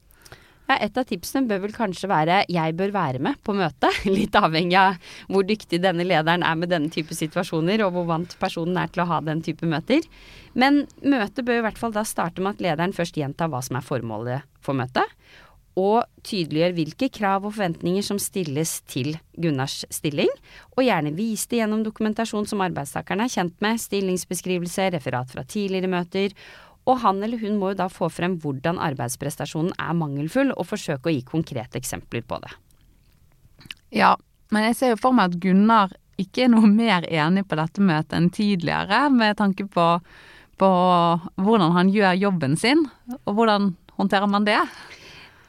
Ja, 0.70 0.76
et 0.78 0.98
av 1.00 1.06
tipsene 1.08 1.48
bør 1.50 1.64
vel 1.64 1.72
kanskje 1.74 2.06
være 2.06 2.44
'jeg 2.46 2.76
bør 2.78 2.92
være 2.94 3.18
med 3.18 3.34
på 3.42 3.54
møtet'. 3.58 4.04
Litt 4.16 4.36
avhengig 4.38 4.78
av 4.78 4.98
hvor 5.26 5.42
dyktig 5.42 5.80
denne 5.82 6.06
lederen 6.06 6.44
er 6.46 6.54
med 6.54 6.70
denne 6.70 6.90
type 6.90 7.10
situasjoner, 7.10 7.82
og 7.82 7.92
hvor 7.92 8.06
vant 8.06 8.36
personen 8.38 8.76
er 8.78 8.86
til 8.86 9.02
å 9.02 9.10
ha 9.10 9.20
den 9.20 9.42
type 9.42 9.66
møter. 9.66 10.02
Men 10.54 10.86
møtet 11.02 11.44
bør 11.44 11.58
i 11.58 11.64
hvert 11.66 11.78
fall 11.78 11.90
da 11.90 12.04
starte 12.04 12.38
med 12.38 12.54
at 12.54 12.62
lederen 12.62 12.94
først 12.94 13.18
gjentar 13.18 13.50
hva 13.50 13.62
som 13.62 13.76
er 13.76 13.86
formålet 13.86 14.46
for 14.62 14.74
møtet 14.74 15.10
og 15.80 16.24
tydeliggjør 16.26 16.74
hvilke 16.76 17.08
krav 17.14 17.46
og 17.46 17.54
forventninger 17.54 18.04
som 18.04 18.18
stilles 18.20 18.76
til 18.90 19.14
Gunnars 19.40 19.80
stilling, 19.92 20.30
og 20.76 20.84
gjerne 20.84 21.14
vis 21.16 21.46
det 21.48 21.62
gjennom 21.62 21.84
dokumentasjon 21.86 22.48
som 22.50 22.64
arbeidstakerne 22.66 23.24
er 23.26 23.32
kjent 23.32 23.56
med, 23.64 23.80
stillingsbeskrivelse, 23.80 24.90
referat 24.96 25.32
fra 25.32 25.46
tidligere 25.48 25.90
møter, 25.90 26.36
og 26.88 27.00
han 27.04 27.22
eller 27.24 27.40
hun 27.40 27.58
må 27.60 27.72
jo 27.72 27.80
da 27.82 27.88
få 27.92 28.08
frem 28.12 28.36
hvordan 28.40 28.80
arbeidsprestasjonen 28.82 29.72
er 29.78 29.96
mangelfull, 29.96 30.52
og 30.56 30.68
forsøke 30.68 31.10
å 31.10 31.14
gi 31.14 31.24
konkrete 31.28 31.80
eksempler 31.80 32.24
på 32.26 32.40
det. 32.44 32.52
Ja, 33.94 34.14
men 34.54 34.68
jeg 34.68 34.78
ser 34.78 34.94
jo 34.94 35.00
for 35.00 35.16
meg 35.16 35.30
at 35.30 35.40
Gunnar 35.42 35.92
ikke 36.20 36.44
er 36.44 36.52
noe 36.52 36.68
mer 36.68 37.06
enig 37.08 37.46
på 37.48 37.56
dette 37.58 37.84
møtet 37.84 38.16
enn 38.18 38.30
tidligere, 38.34 39.06
med 39.12 39.38
tanke 39.40 39.66
på, 39.70 39.86
på 40.60 40.70
hvordan 41.40 41.76
han 41.76 41.92
gjør 41.94 42.18
jobben 42.26 42.56
sin, 42.60 42.84
og 43.24 43.36
hvordan 43.38 43.72
håndterer 44.00 44.30
man 44.30 44.48
det? 44.48 44.60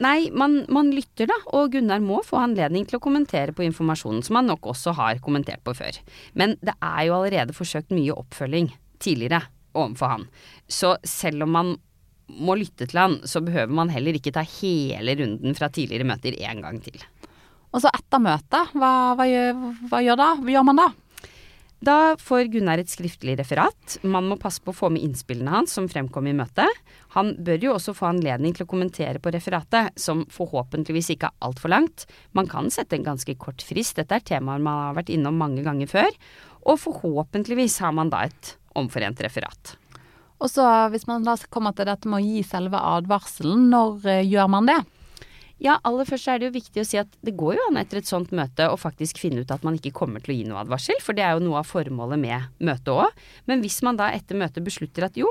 Nei, 0.00 0.30
man, 0.32 0.62
man, 0.72 0.90
lytter 0.94 1.28
da, 1.30 1.36
og 1.54 1.74
Gunnar 1.74 2.00
må 2.02 2.22
få 2.26 2.40
anledning 2.40 2.86
til 2.88 2.98
å 2.98 3.02
kommentere 3.02 3.54
på 3.54 3.64
informasjonen 3.66 4.24
som 4.24 4.38
han 4.38 4.48
nok 4.50 4.70
også 4.72 4.94
har 4.98 5.20
kommentert 5.24 5.62
på 5.66 5.74
før. 5.76 5.98
Men 6.38 6.56
det 6.64 6.74
er 6.80 7.06
jo 7.06 7.18
allerede 7.18 7.56
forsøkt 7.56 7.92
mye 7.94 8.16
oppfølging 8.16 8.72
tidligere 9.02 9.44
overfor 9.78 10.16
han. 10.16 10.28
Så 10.66 10.96
selv 11.06 11.46
om 11.46 11.54
man 11.58 11.74
må 12.32 12.56
lytte 12.56 12.88
til 12.88 12.98
han, 12.98 13.18
så 13.28 13.42
behøver 13.44 13.74
man 13.74 13.92
heller 13.92 14.16
ikke 14.16 14.32
ta 14.34 14.44
hele 14.58 15.16
runden 15.18 15.58
fra 15.58 15.68
tidligere 15.72 16.08
møter 16.08 16.38
en 16.48 16.64
gang 16.64 16.80
til. 16.84 17.02
Og 17.72 17.80
så 17.80 17.92
etter 17.92 18.20
møtet, 18.20 18.74
hva, 18.76 18.92
hva, 19.16 19.26
hva? 19.26 19.92
Hva 19.92 20.02
gjør 20.52 20.66
man 20.68 20.80
da? 20.80 20.90
Da 21.82 22.14
får 22.14 22.44
Gunnar 22.52 22.78
et 22.78 22.90
skriftlig 22.92 23.34
referat. 23.40 23.96
Man 24.06 24.28
må 24.30 24.36
passe 24.38 24.62
på 24.62 24.70
å 24.70 24.76
få 24.84 24.90
med 24.94 25.02
innspillene 25.02 25.50
hans 25.50 25.72
som 25.74 25.88
fremkom 25.90 26.28
i 26.30 26.34
møtet. 26.38 26.70
Han 27.16 27.32
bør 27.42 27.66
jo 27.66 27.72
også 27.74 27.94
få 27.98 28.06
anledning 28.12 28.54
til 28.54 28.62
å 28.62 28.70
kommentere 28.70 29.18
på 29.18 29.32
referatet, 29.34 29.90
som 29.98 30.22
forhåpentligvis 30.30 31.10
ikke 31.16 31.32
er 31.32 31.48
altfor 31.48 31.74
langt. 31.74 32.06
Man 32.38 32.46
kan 32.46 32.70
sette 32.70 32.94
en 32.94 33.08
ganske 33.08 33.34
kort 33.34 33.66
frist, 33.66 33.98
dette 33.98 34.14
er 34.14 34.22
temaer 34.30 34.62
man 34.62 34.78
har 34.78 34.96
vært 35.00 35.10
innom 35.10 35.42
mange 35.42 35.66
ganger 35.66 35.90
før. 35.90 36.22
Og 36.70 36.78
forhåpentligvis 36.84 37.80
har 37.82 37.98
man 37.98 38.14
da 38.14 38.28
et 38.30 38.54
omforent 38.78 39.18
referat. 39.26 39.74
Og 40.38 40.54
så 40.54 40.68
hvis 40.94 41.08
man 41.10 41.26
da 41.26 41.34
kommer 41.50 41.74
til 41.74 41.90
dette 41.90 42.06
med 42.06 42.22
å 42.22 42.26
gi 42.28 42.46
selve 42.46 42.78
advarselen, 42.78 43.66
når 43.74 44.06
eh, 44.06 44.26
gjør 44.30 44.54
man 44.54 44.70
det? 44.70 44.78
Ja, 45.62 45.76
aller 45.86 46.08
først 46.08 46.28
er 46.30 46.40
det 46.40 46.48
jo 46.48 46.56
viktig 46.56 46.82
å 46.82 46.86
si 46.86 46.98
at 47.00 47.12
det 47.22 47.36
går 47.38 47.58
jo 47.58 47.68
an 47.68 47.78
etter 47.82 48.00
et 48.00 48.08
sånt 48.08 48.32
møte 48.34 48.66
å 48.70 48.78
faktisk 48.80 49.20
finne 49.20 49.44
ut 49.44 49.52
at 49.54 49.64
man 49.66 49.76
ikke 49.78 49.94
kommer 49.94 50.22
til 50.22 50.34
å 50.34 50.38
gi 50.38 50.48
noe 50.48 50.62
advarsel, 50.64 50.98
for 51.04 51.16
det 51.16 51.26
er 51.26 51.36
jo 51.36 51.44
noe 51.44 51.60
av 51.60 51.68
formålet 51.68 52.20
med 52.22 52.48
møtet 52.64 52.92
òg. 52.94 53.24
Men 53.50 53.62
hvis 53.62 53.80
man 53.86 54.00
da 54.00 54.10
etter 54.14 54.38
møtet 54.38 54.64
beslutter 54.66 55.06
at 55.06 55.18
jo, 55.20 55.30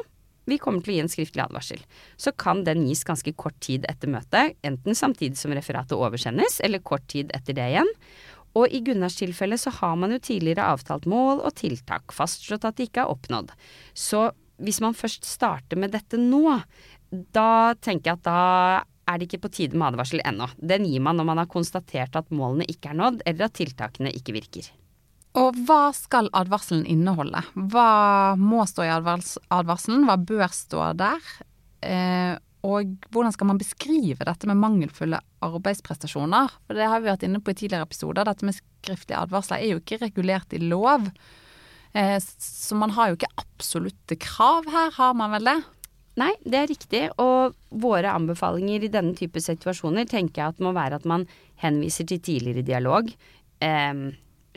vi 0.50 0.58
kommer 0.62 0.82
til 0.84 0.94
å 0.94 0.98
gi 0.98 1.04
en 1.04 1.12
skriftlig 1.12 1.44
advarsel, 1.44 1.82
så 2.20 2.34
kan 2.34 2.63
den 2.66 2.86
gis 2.88 3.06
ganske 3.08 3.34
kort 3.38 3.60
tid 3.63 3.86
etter 3.90 4.10
møtet, 4.12 4.58
enten 4.66 4.98
samtidig 4.98 5.40
som 5.40 5.54
referatet 5.56 5.98
oversendes, 5.98 6.60
eller 6.66 6.82
kort 6.84 7.06
tid 7.12 7.34
etter 7.38 7.58
det 7.58 7.68
igjen. 7.74 7.92
Og 8.58 8.74
i 8.74 8.82
Gunnars 8.84 9.16
tilfelle 9.20 9.56
så 9.60 9.72
har 9.78 9.96
man 10.00 10.12
jo 10.12 10.20
tidligere 10.20 10.66
avtalt 10.74 11.06
mål 11.08 11.44
og 11.46 11.54
tiltak, 11.60 12.12
fastslått 12.16 12.66
at 12.68 12.80
de 12.80 12.88
ikke 12.90 13.06
er 13.06 13.13
oppnådd. 13.13 13.54
Så 13.96 14.30
hvis 14.62 14.82
man 14.84 14.98
først 14.98 15.25
starter 15.28 15.80
med 15.80 15.94
dette 15.96 16.20
nå, 16.20 16.58
da 17.36 17.74
tenker 17.80 18.12
jeg 18.12 18.20
at 18.20 18.28
da 18.28 18.42
er 19.10 19.17
det 19.17 19.27
ikke 19.27 19.46
på 19.46 19.53
tide 19.55 19.77
med 19.77 19.91
advarsel 19.91 20.22
ennå. 20.25 20.50
Den 20.58 20.86
gir 20.88 21.03
man 21.03 21.17
når 21.20 21.27
man 21.31 21.41
har 21.41 21.50
konstatert 21.51 22.15
at 22.17 22.29
målene 22.34 22.67
ikke 22.70 22.91
er 22.91 23.00
nådd, 23.00 23.24
eller 23.25 23.48
at 23.48 23.58
tiltakene 23.58 24.13
ikke 24.15 24.36
virker. 24.38 24.70
Og 25.39 25.55
hva 25.67 25.93
skal 25.96 26.27
advarselen 26.36 26.84
inneholde? 26.91 27.39
Hva 27.72 28.36
må 28.39 28.65
stå 28.67 28.84
i 28.84 28.91
advarselen? 28.91 30.08
Hva 30.08 30.17
bør 30.20 30.48
stå 30.51 30.91
der? 31.00 31.29
Eh, 31.88 32.34
og 32.67 32.98
hvordan 33.10 33.34
skal 33.34 33.50
man 33.50 33.60
beskrive 33.62 34.27
dette 34.27 34.50
med 34.50 34.60
mangelfulle 34.62 35.22
arbeidsprestasjoner? 35.41 36.51
For 36.67 36.77
det 36.77 36.89
har 36.91 37.01
vi 37.01 37.10
vært 37.10 37.24
inne 37.25 37.41
på 37.41 37.53
i 37.53 37.58
tidligere 37.58 37.88
episoder. 37.88 38.27
Dette 38.27 38.46
med 38.46 38.58
skriftlige 38.60 39.22
advarsler 39.24 39.63
er 39.63 39.74
jo 39.74 39.81
ikke 39.81 40.01
regulert 40.03 40.53
i 40.53 40.62
lov. 40.62 41.08
Eh, 41.96 42.17
så 42.20 42.77
man 42.77 42.93
har 42.98 43.10
jo 43.10 43.17
ikke 43.17 43.31
absolutte 43.41 44.20
krav 44.22 44.67
her, 44.72 44.91
har 45.00 45.15
man 45.17 45.34
vel 45.39 45.50
det? 45.50 45.58
Nei, 46.22 46.32
det 46.46 46.58
er 46.60 46.70
riktig. 46.70 47.04
Og 47.22 47.56
våre 47.82 48.13
anbefalinger 48.13 48.86
i 48.86 48.94
denne 48.94 49.16
type 49.18 49.42
situasjoner 49.42 50.10
tenker 50.10 50.44
jeg 50.44 50.56
at 50.56 50.63
må 50.63 50.74
være 50.78 51.01
at 51.01 51.08
man 51.10 51.25
henviser 51.63 52.10
til 52.10 52.22
tidligere 52.22 52.66
dialog. 52.68 53.10
Eh, 53.62 54.04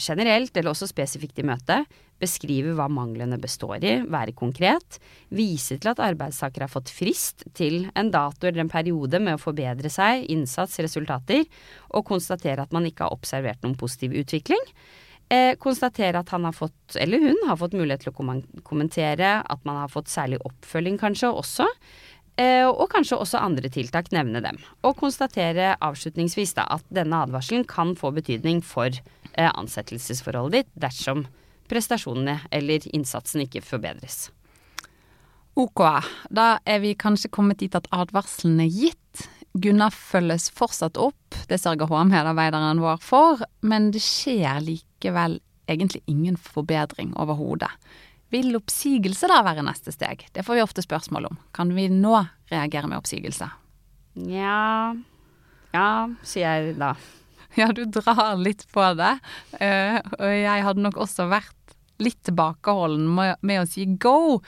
generelt, 0.01 0.57
eller 0.57 0.73
også 0.73 0.89
spesifikt 0.91 1.39
i 1.41 1.47
møtet. 1.47 1.87
Beskrive 2.23 2.75
hva 2.79 2.87
manglene 2.91 3.39
består 3.43 3.83
i, 3.85 3.95
være 4.11 4.35
konkret. 4.39 4.99
Vise 5.35 5.79
til 5.81 5.91
at 5.91 6.03
arbeidstaker 6.03 6.65
har 6.65 6.73
fått 6.73 6.93
frist 6.95 7.47
til 7.59 7.89
en 7.99 8.11
dato 8.15 8.47
eller 8.47 8.65
en 8.65 8.71
periode 8.71 9.21
med 9.23 9.37
å 9.37 9.43
forbedre 9.43 9.91
seg, 9.91 10.27
innsats, 10.31 10.79
resultater, 10.85 11.43
og 11.91 12.07
konstatere 12.07 12.65
at 12.65 12.75
man 12.75 12.87
ikke 12.89 13.07
har 13.07 13.17
observert 13.17 13.65
noen 13.65 13.79
positiv 13.79 14.15
utvikling. 14.23 14.63
Eh, 15.33 15.55
konstatere 15.57 16.21
at 16.21 16.29
han 16.35 16.45
har 16.45 16.53
fått, 16.53 16.97
eller 17.01 17.23
hun 17.23 17.39
har 17.49 17.57
fått 17.57 17.77
mulighet 17.77 18.05
til 18.05 18.13
å 18.13 18.41
kommentere, 18.67 19.39
at 19.41 19.63
man 19.65 19.81
har 19.81 19.93
fått 19.93 20.13
særlig 20.13 20.41
oppfølging 20.45 20.99
kanskje 21.01 21.31
også. 21.33 21.69
Eh, 22.37 22.67
og 22.67 22.89
kanskje 22.91 23.17
også 23.23 23.41
andre 23.41 23.71
tiltak, 23.73 24.11
nevne 24.13 24.43
dem. 24.45 24.59
Og 24.83 24.99
konstatere 24.99 25.77
avslutningsvis 25.85 26.57
da 26.59 26.67
at 26.77 26.85
denne 26.93 27.23
advarselen 27.25 27.65
kan 27.71 27.95
få 27.97 28.11
betydning 28.17 28.61
for 28.67 28.91
eh, 28.91 29.51
ansettelsesforholdet 29.55 30.65
ditt 30.65 30.73
dersom 30.83 31.25
prestasjonene 31.71 32.41
eller 32.53 32.85
innsatsen 32.93 33.47
ikke 33.47 33.63
forbedres. 33.65 34.29
Ok, 35.55 35.81
da 36.35 36.59
er 36.67 36.83
vi 36.83 36.97
kanskje 36.99 37.31
kommet 37.31 37.63
dit 37.63 37.75
at 37.79 37.87
advarselen 37.95 38.59
er 38.65 38.73
gitt. 38.73 39.29
Gunnar 39.55 39.95
følges 39.95 40.49
fortsatt 40.51 40.99
opp, 40.99 41.37
det 41.47 41.61
sørger 41.63 41.87
HM-medarbeideren 41.87 42.83
vår 42.83 42.99
for, 42.99 43.45
men 43.63 43.93
det 43.95 44.03
skjer 44.03 44.59
likevel 44.67 44.94
egentlig 45.67 46.03
ingen 46.07 46.37
forbedring 46.37 47.15
overhodet. 47.17 47.71
Vil 48.33 48.57
oppsigelse 48.57 49.29
da 49.31 49.43
være 49.47 49.63
neste 49.67 49.93
steg? 49.95 50.27
Det 50.35 50.43
får 50.43 50.59
vi 50.59 50.65
ofte 50.65 50.83
spørsmål 50.83 51.29
om. 51.31 51.37
Kan 51.55 51.75
vi 51.77 51.89
nå 51.93 52.17
reagere 52.51 52.89
med 52.91 52.99
oppsigelse? 52.99 53.51
Nja 54.15 54.95
Ja, 55.75 56.09
sier 56.23 56.63
jeg 56.63 56.79
da. 56.81 56.95
Ja, 57.55 57.69
du 57.71 57.85
drar 57.87 58.35
litt 58.35 58.65
på 58.75 58.83
det. 58.99 59.13
Uh, 59.61 60.01
og 60.19 60.31
jeg 60.35 60.65
hadde 60.67 60.83
nok 60.83 60.97
også 61.05 61.29
vært 61.31 61.77
litt 62.03 62.19
tilbakeholden 62.27 63.05
med, 63.15 63.37
med 63.47 63.63
å 63.63 63.69
si 63.71 63.87
go 63.87 64.41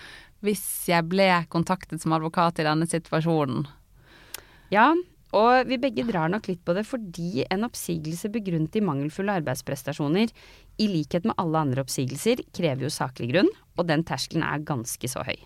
hvis 0.42 0.64
jeg 0.90 1.06
ble 1.06 1.28
kontaktet 1.50 2.02
som 2.02 2.16
advokat 2.16 2.58
i 2.58 2.66
denne 2.66 2.86
situasjonen. 2.90 3.68
Ja, 4.74 4.90
og 5.36 5.68
vi 5.68 5.78
begge 5.80 6.06
drar 6.08 6.30
nok 6.32 6.48
litt 6.48 6.62
på 6.64 6.74
det 6.76 6.86
fordi 6.88 7.44
en 7.50 7.66
oppsigelse 7.66 8.30
begrunnet 8.32 8.76
i 8.78 8.84
mangelfulle 8.84 9.38
arbeidsprestasjoner, 9.42 10.32
i 10.80 10.86
likhet 10.90 11.26
med 11.28 11.36
alle 11.40 11.64
andre 11.66 11.84
oppsigelser, 11.84 12.42
krever 12.56 12.86
jo 12.86 12.92
saklig 12.92 13.32
grunn, 13.32 13.50
og 13.76 13.88
den 13.90 14.04
terskelen 14.06 14.44
er 14.46 14.64
ganske 14.64 15.10
så 15.10 15.24
høy. 15.26 15.36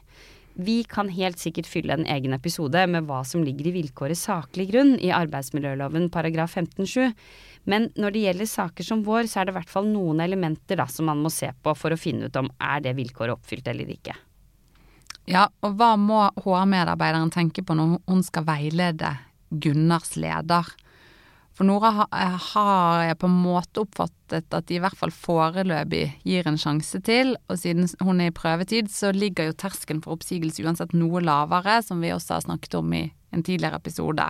Vi 0.60 0.82
kan 0.84 1.08
helt 1.14 1.38
sikkert 1.40 1.68
fylle 1.70 1.94
en 1.94 2.08
egen 2.10 2.34
episode 2.36 2.82
med 2.90 3.06
hva 3.08 3.20
som 3.24 3.44
ligger 3.46 3.70
i 3.70 3.74
vilkåret 3.78 4.18
saklig 4.18 4.66
grunn 4.72 4.96
i 4.98 5.12
arbeidsmiljøloven 5.14 6.10
paragraf 6.12 6.56
15-7, 6.58 7.14
men 7.70 7.88
når 8.00 8.14
det 8.14 8.24
gjelder 8.24 8.50
saker 8.50 8.86
som 8.86 9.04
vår, 9.06 9.30
så 9.30 9.40
er 9.40 9.48
det 9.48 9.54
i 9.54 9.58
hvert 9.60 9.72
fall 9.72 9.88
noen 9.88 10.20
elementer 10.24 10.80
da 10.80 10.88
som 10.90 11.08
man 11.10 11.22
må 11.22 11.32
se 11.32 11.52
på 11.62 11.74
for 11.78 11.94
å 11.94 12.00
finne 12.00 12.28
ut 12.28 12.40
om 12.40 12.50
er 12.58 12.82
det 12.84 12.96
vilkåret 12.98 13.38
oppfylt 13.38 13.70
eller 13.70 13.94
ikke. 13.94 14.16
Ja, 15.30 15.46
og 15.62 15.76
hva 15.78 15.94
må 16.00 16.24
HR-medarbeideren 16.42 17.30
tenke 17.30 17.62
på 17.62 17.76
når 17.78 18.00
hun 18.10 18.24
skal 18.26 18.46
veilede 18.48 19.12
Gunnars 19.50 20.14
leder? 20.20 20.68
For 21.60 21.68
Nora 21.68 22.06
eh, 22.08 22.36
har 22.54 23.02
jeg 23.04 23.18
på 23.20 23.28
en 23.28 23.40
måte 23.42 23.82
oppfattet 23.82 24.54
at 24.56 24.68
de 24.68 24.78
i 24.78 24.82
hvert 24.82 24.96
fall 24.96 25.12
foreløpig 25.12 26.04
gir 26.24 26.46
en 26.48 26.56
sjanse 26.60 27.02
til, 27.04 27.34
og 27.50 27.58
siden 27.60 27.90
hun 28.00 28.22
er 28.22 28.30
i 28.30 28.36
prøvetid, 28.36 28.88
så 28.88 29.10
ligger 29.12 29.50
jo 29.50 29.56
terskelen 29.60 30.00
for 30.04 30.16
oppsigelse 30.16 30.64
uansett 30.64 30.94
noe 30.96 31.20
lavere, 31.20 31.80
som 31.84 32.00
vi 32.00 32.14
også 32.14 32.38
har 32.38 32.46
snakket 32.46 32.78
om 32.80 32.94
i 32.96 33.02
en 33.34 33.44
tidligere 33.44 33.76
episode. 33.82 34.24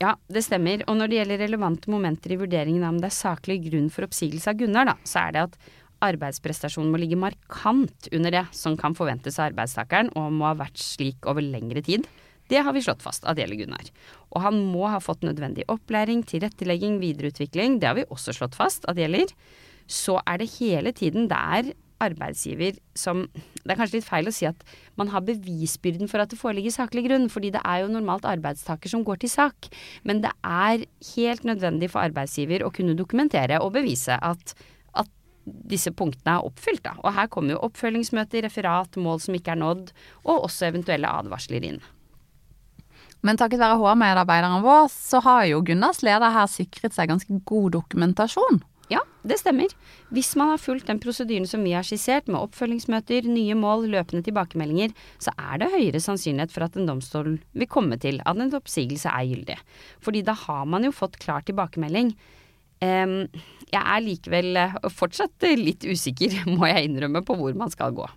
Ja, 0.00 0.14
det 0.32 0.42
stemmer. 0.46 0.80
Og 0.88 0.96
når 0.96 1.12
det 1.12 1.18
gjelder 1.18 1.42
relevante 1.44 1.92
momenter 1.92 2.32
i 2.32 2.40
vurderingen 2.40 2.86
av 2.86 2.94
om 2.94 3.00
det 3.02 3.10
er 3.10 3.18
saklig 3.20 3.58
grunn 3.66 3.90
for 3.92 4.08
oppsigelse 4.08 4.50
av 4.50 4.58
Gunnar, 4.58 4.88
da, 4.88 4.96
så 5.04 5.26
er 5.26 5.36
det 5.36 5.44
at 5.44 5.58
arbeidsprestasjonen 6.10 6.88
må 6.90 7.00
ligge 7.02 7.18
markant 7.20 8.08
under 8.16 8.32
det 8.32 8.46
som 8.56 8.78
kan 8.80 8.96
forventes 8.96 9.36
av 9.38 9.50
arbeidstakeren, 9.50 10.08
og 10.16 10.32
må 10.32 10.48
ha 10.48 10.56
vært 10.58 10.80
slik 10.80 11.28
over 11.28 11.44
lengre 11.44 11.84
tid. 11.84 12.08
Det 12.50 12.62
har 12.66 12.74
vi 12.74 12.82
slått 12.82 13.04
fast 13.04 13.24
at 13.24 13.38
gjelder 13.44 13.62
Gunnar. 13.62 13.90
Og 14.34 14.42
han 14.44 14.58
må 14.72 14.88
ha 14.90 14.98
fått 15.02 15.22
nødvendig 15.26 15.68
opplæring, 15.70 16.24
tilrettelegging, 16.26 16.98
videreutvikling. 17.02 17.78
Det 17.78 17.90
har 17.90 17.98
vi 18.00 18.08
også 18.10 18.34
slått 18.36 18.58
fast 18.58 18.88
at. 18.98 19.30
Så 19.90 20.18
er 20.26 20.42
det 20.42 20.50
hele 20.58 20.92
tiden 20.94 21.30
der 21.30 21.72
arbeidsgiver 22.00 22.78
som 22.96 23.26
Det 23.60 23.74
er 23.74 23.76
kanskje 23.76 23.98
litt 23.98 24.06
feil 24.08 24.28
å 24.30 24.32
si 24.32 24.46
at 24.48 24.62
man 24.96 25.10
har 25.12 25.20
bevisbyrden 25.20 26.08
for 26.08 26.22
at 26.22 26.30
det 26.32 26.38
foreligger 26.40 26.72
saklig 26.72 27.04
grunn, 27.06 27.26
fordi 27.28 27.50
det 27.52 27.60
er 27.60 27.82
jo 27.82 27.90
normalt 27.92 28.24
arbeidstaker 28.24 28.88
som 28.88 29.04
går 29.04 29.20
til 29.20 29.30
sak. 29.30 29.68
Men 30.02 30.22
det 30.24 30.32
er 30.40 30.86
helt 31.12 31.44
nødvendig 31.44 31.90
for 31.92 32.00
arbeidsgiver 32.02 32.64
å 32.64 32.72
kunne 32.72 32.96
dokumentere 32.96 33.60
og 33.60 33.74
bevise 33.76 34.16
at 34.16 34.56
disse 35.44 35.92
punktene 35.96 36.38
er 36.38 36.48
oppfylt. 36.48 36.82
Da. 36.84 36.96
Og 37.04 37.14
her 37.16 37.30
kommer 37.32 37.56
jo 37.56 37.62
oppfølgingsmøter, 37.68 38.44
referat, 38.46 38.98
mål 39.00 39.22
som 39.24 39.36
ikke 39.36 39.54
er 39.54 39.62
nådd, 39.62 39.92
og 40.26 40.46
også 40.48 40.68
eventuelle 40.70 41.10
advarsler 41.20 41.66
inn. 41.66 41.80
Men 43.26 43.36
takket 43.40 43.60
være 43.60 43.76
HR-medarbeideren 43.80 44.64
vår, 44.64 44.88
så 44.92 45.20
har 45.24 45.44
jo 45.50 45.62
Gunnars 45.66 46.00
leder 46.06 46.32
her 46.32 46.48
sikret 46.48 46.96
seg 46.96 47.10
ganske 47.12 47.40
god 47.48 47.74
dokumentasjon. 47.76 48.62
Ja, 48.90 49.04
det 49.22 49.36
stemmer. 49.38 49.70
Hvis 50.10 50.32
man 50.38 50.48
har 50.50 50.58
fulgt 50.58 50.88
den 50.88 50.98
prosedyren 50.98 51.46
som 51.46 51.62
vi 51.62 51.76
har 51.76 51.86
skissert, 51.86 52.26
med 52.26 52.40
oppfølgingsmøter, 52.40 53.28
nye 53.30 53.54
mål, 53.54 53.86
løpende 53.92 54.24
tilbakemeldinger, 54.26 54.96
så 55.22 55.30
er 55.38 55.60
det 55.62 55.70
høyere 55.70 56.00
sannsynlighet 56.02 56.50
for 56.50 56.66
at 56.66 56.78
en 56.78 56.90
domstol 56.90 57.36
vil 57.38 57.70
komme 57.70 58.00
til 58.02 58.18
at 58.24 58.40
en 58.40 58.50
oppsigelse 58.58 59.12
er 59.12 59.28
gyldig. 59.30 59.58
Fordi 60.02 60.24
da 60.26 60.34
har 60.34 60.66
man 60.66 60.88
jo 60.88 60.96
fått 60.96 61.20
klar 61.22 61.46
tilbakemelding. 61.46 62.10
Jeg 62.80 63.80
er 63.84 64.02
likevel 64.02 64.56
eh, 64.56 64.76
fortsatt 64.90 65.46
litt 65.60 65.84
usikker, 65.84 66.40
må 66.56 66.66
jeg 66.72 66.88
innrømme, 66.88 67.22
på 67.22 67.36
hvor 67.38 67.54
man 67.54 67.70
skal 67.70 67.94
gå. 67.94 68.08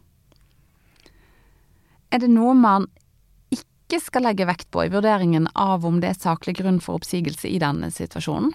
Er 2.14 2.22
det 2.24 2.32
noe 2.32 2.54
man 2.58 2.88
ikke 3.94 4.08
skal 4.10 4.26
legge 4.26 4.48
vekt 4.50 4.70
på 4.74 4.88
i 4.88 4.92
vurderingen 4.92 5.46
av 5.60 5.84
om 5.86 6.00
det 6.02 6.10
er 6.10 6.22
saklig 6.22 6.56
grunn 6.58 6.80
for 6.82 6.98
oppsigelse 6.98 7.50
i 7.50 7.60
denne 7.62 7.92
situasjonen? 7.94 8.54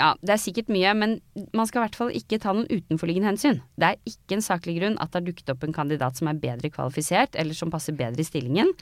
Ja, 0.00 0.14
det 0.24 0.32
er 0.32 0.40
sikkert 0.40 0.70
mye, 0.72 0.94
men 0.96 1.18
man 1.52 1.68
skal 1.68 1.82
i 1.82 1.84
hvert 1.84 1.98
fall 1.98 2.12
ikke 2.16 2.38
ta 2.40 2.54
noen 2.56 2.70
utenforliggende 2.70 3.28
hensyn. 3.34 3.58
Det 3.76 3.90
er 3.90 3.98
ikke 4.08 4.38
en 4.38 4.44
saklig 4.46 4.78
grunn 4.78 4.96
at 4.96 5.10
det 5.10 5.18
har 5.18 5.26
dukket 5.26 5.52
opp 5.52 5.66
en 5.66 5.76
kandidat 5.76 6.16
som 6.16 6.30
er 6.30 6.40
bedre 6.40 6.70
kvalifisert, 6.72 7.36
eller 7.36 7.58
som 7.58 7.72
passer 7.74 7.98
bedre 7.98 8.24
i 8.24 8.28
stillingen. 8.28 8.72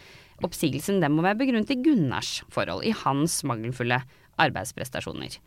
Oppsigelsen 0.47 1.03
den 1.03 1.17
må 1.17 1.25
være 1.27 1.41
begrunnet 1.41 1.73
i 1.75 1.81
Gunnars 1.83 2.45
forhold, 2.55 2.87
i 2.87 2.95
hans 3.03 3.41
mangelfulle 3.49 3.99
arbeidsprestasjoner. 4.39 5.41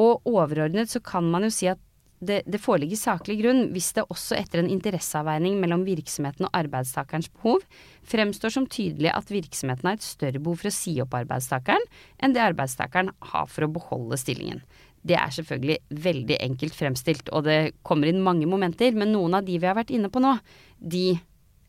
Og 0.00 0.24
overordnet 0.24 0.94
så 0.94 1.02
kan 1.04 1.28
man 1.28 1.44
jo 1.44 1.52
si 1.52 1.68
at 1.68 1.82
det, 2.22 2.42
det, 2.46 2.60
foreligger 2.62 2.98
saklig 3.00 3.40
grunn 3.40 3.64
hvis 3.74 3.90
det 3.96 4.04
også 4.12 4.36
etter 4.38 4.62
en 4.62 4.70
interesseavveining 4.70 5.56
mellom 5.58 5.82
virksomheten 5.86 6.46
og 6.46 6.54
arbeidstakerens 6.54 7.26
behov 7.34 7.64
fremstår 8.08 8.54
som 8.54 8.68
tydelig 8.70 9.10
at 9.10 9.32
virksomheten 9.32 9.90
har 9.90 9.98
et 9.98 10.06
større 10.06 10.38
behov 10.38 10.60
for 10.62 10.70
å 10.70 10.74
si 10.76 10.94
opp 11.02 11.16
arbeidstakeren 11.18 11.82
enn 12.22 12.36
det 12.36 12.44
arbeidstakeren 12.44 13.10
har 13.32 13.50
for 13.50 13.66
å 13.66 13.72
beholde 13.74 14.20
stillingen. 14.20 14.62
Det 15.02 15.16
er 15.18 15.34
selvfølgelig 15.34 15.80
veldig 16.04 16.38
enkelt 16.44 16.78
fremstilt, 16.78 17.32
og 17.34 17.48
det 17.48 17.74
kommer 17.82 18.06
inn 18.06 18.22
mange 18.22 18.46
momenter, 18.46 18.94
men 18.94 19.10
noen 19.16 19.34
av 19.34 19.48
de 19.48 19.58
vi 19.58 19.66
har 19.66 19.74
vært 19.74 19.90
inne 19.90 20.12
på 20.12 20.22
nå, 20.22 20.36
de 20.78 21.16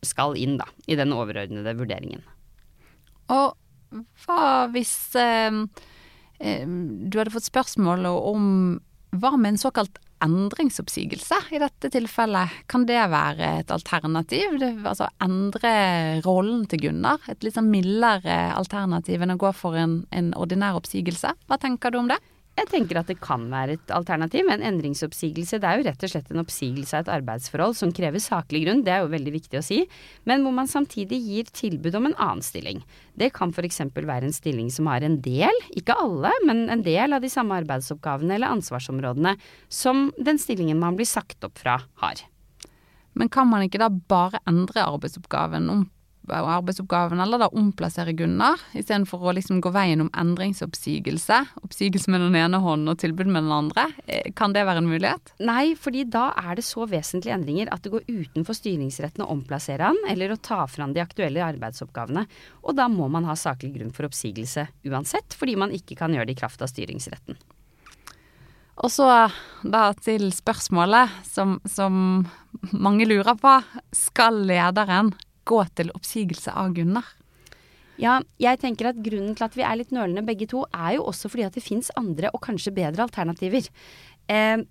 skal 0.06 0.38
inn 0.38 0.54
da, 0.60 0.68
i 0.86 0.94
den 0.94 1.10
overordnede 1.16 1.74
vurderingen. 1.74 2.22
Og 3.34 3.56
hva 4.22 4.68
hvis 4.70 4.94
eh, 5.18 5.58
eh, 6.38 6.62
du 6.66 7.18
hadde 7.18 7.34
fått 7.34 7.50
spørsmål 7.50 8.06
om 8.12 8.48
hva 9.14 9.34
med 9.38 9.54
en 9.54 9.62
såkalt 9.62 9.98
endringsoppsigelse 10.24 11.38
i 11.54 11.60
dette 11.62 11.90
tilfellet? 11.92 12.52
Kan 12.70 12.86
det 12.88 13.00
være 13.12 13.50
et 13.60 13.72
alternativ? 13.74 14.58
Det, 14.60 14.70
altså 14.86 15.08
endre 15.24 15.74
rollen 16.26 16.66
til 16.70 16.86
Gunnar? 16.86 17.24
Et 17.30 17.46
litt 17.46 17.56
sånn 17.56 17.72
mildere 17.72 18.54
alternativ 18.54 19.24
enn 19.24 19.34
å 19.34 19.40
gå 19.40 19.50
for 19.56 19.78
en, 19.80 20.02
en 20.14 20.32
ordinær 20.38 20.78
oppsigelse? 20.78 21.34
Hva 21.48 21.60
tenker 21.60 21.94
du 21.94 22.02
om 22.02 22.12
det? 22.12 22.20
Jeg 22.54 22.68
tenker 22.70 23.00
at 23.00 23.08
det 23.10 23.16
kan 23.18 23.48
være 23.50 23.74
et 23.74 23.92
alternativ, 23.94 24.44
men 24.46 24.62
endringsoppsigelse 24.62 25.58
det 25.58 25.66
er 25.66 25.80
jo 25.80 25.86
rett 25.88 26.04
og 26.06 26.10
slett 26.12 26.28
en 26.30 26.42
oppsigelse 26.44 26.94
av 26.94 27.02
et 27.02 27.12
arbeidsforhold 27.16 27.74
som 27.78 27.90
krever 27.94 28.22
saklig 28.22 28.62
grunn, 28.62 28.84
det 28.86 28.92
er 28.94 29.02
jo 29.02 29.10
veldig 29.10 29.32
viktig 29.34 29.58
å 29.58 29.64
si, 29.64 29.80
men 30.28 30.46
hvor 30.46 30.54
man 30.54 30.70
samtidig 30.70 31.18
gir 31.24 31.50
tilbud 31.50 31.98
om 31.98 32.06
en 32.10 32.14
annen 32.14 32.44
stilling. 32.46 32.84
Det 33.18 33.32
kan 33.34 33.50
f.eks. 33.50 33.80
være 33.96 34.30
en 34.30 34.36
stilling 34.36 34.70
som 34.70 34.86
har 34.90 35.02
en 35.02 35.18
del, 35.24 35.58
ikke 35.74 35.98
alle, 35.98 36.30
men 36.46 36.68
en 36.70 36.84
del 36.86 37.16
av 37.16 37.26
de 37.26 37.32
samme 37.32 37.58
arbeidsoppgavene 37.64 38.38
eller 38.38 38.54
ansvarsområdene 38.54 39.34
som 39.66 40.06
den 40.14 40.38
stillingen 40.38 40.78
man 40.78 40.94
blir 40.98 41.10
sagt 41.10 41.42
opp 41.46 41.58
fra, 41.58 41.80
har. 42.04 42.22
Men 43.18 43.30
kan 43.34 43.50
man 43.50 43.66
ikke 43.66 43.82
da 43.82 43.90
bare 43.90 44.42
endre 44.50 44.86
arbeidsoppgaven 44.86 45.68
om 45.70 45.84
arbeidsoppgaven, 46.28 47.20
eller 47.20 47.42
da 47.42 47.48
omplassere 47.52 48.14
Gunnar, 48.16 48.60
istedenfor 48.76 49.22
å 49.22 49.34
liksom 49.36 49.60
gå 49.64 49.72
veien 49.74 50.04
om 50.04 50.10
endringsoppsigelse. 50.16 51.40
Oppsigelse 51.62 52.12
med 52.12 52.24
den 52.24 52.38
ene 52.40 52.60
hånden 52.62 52.92
og 52.92 52.98
tilbud 53.02 53.28
med 53.28 53.44
den 53.44 53.54
andre. 53.54 53.86
Eh, 54.06 54.32
kan 54.36 54.54
det 54.54 54.64
være 54.66 54.82
en 54.82 54.90
mulighet? 54.90 55.34
Nei, 55.44 55.74
fordi 55.78 56.04
da 56.08 56.30
er 56.40 56.58
det 56.58 56.66
så 56.66 56.86
vesentlige 56.88 57.36
endringer 57.36 57.72
at 57.74 57.84
det 57.84 57.92
går 57.94 58.08
utenfor 58.08 58.56
styringsretten 58.56 59.24
å 59.24 59.30
omplassere 59.34 59.90
han, 59.90 60.00
eller 60.10 60.34
å 60.34 60.40
ta 60.40 60.62
fra 60.66 60.86
han 60.86 60.94
de 60.96 61.04
aktuelle 61.04 61.44
arbeidsoppgavene. 61.44 62.26
Og 62.64 62.78
da 62.78 62.88
må 62.88 63.08
man 63.12 63.28
ha 63.28 63.36
saklig 63.38 63.74
grunn 63.76 63.92
for 63.94 64.08
oppsigelse 64.08 64.68
uansett, 64.88 65.36
fordi 65.36 65.58
man 65.60 65.74
ikke 65.74 65.98
kan 65.98 66.14
gjøre 66.14 66.30
det 66.30 66.38
i 66.38 66.40
kraft 66.44 66.64
av 66.64 66.72
styringsretten. 66.72 67.38
Og 68.82 68.90
så 68.90 69.06
da 69.62 69.84
til 70.02 70.32
spørsmålet 70.34 71.12
som, 71.28 71.58
som 71.68 72.24
mange 72.72 73.06
lurer 73.06 73.36
på. 73.38 73.54
Skal 73.94 74.42
lederen 74.48 75.12
gå 75.48 75.60
til 75.76 75.92
oppsigelse 75.94 76.54
av 76.54 76.74
Gunnar? 76.76 77.06
Ja, 78.00 78.18
jeg 78.42 78.58
tenker 78.62 78.90
at 78.90 79.02
grunnen 79.04 79.36
til 79.38 79.46
at 79.46 79.54
vi 79.54 79.62
er 79.62 79.78
litt 79.78 79.92
nølende 79.94 80.24
begge 80.26 80.48
to, 80.50 80.64
er 80.74 80.96
jo 80.96 81.04
også 81.10 81.30
fordi 81.30 81.46
at 81.46 81.54
det 81.54 81.62
fins 81.62 81.92
andre 81.98 82.32
og 82.34 82.42
kanskje 82.42 82.74
bedre 82.74 83.06
alternativer. 83.06 83.68
Eh, 84.26 84.64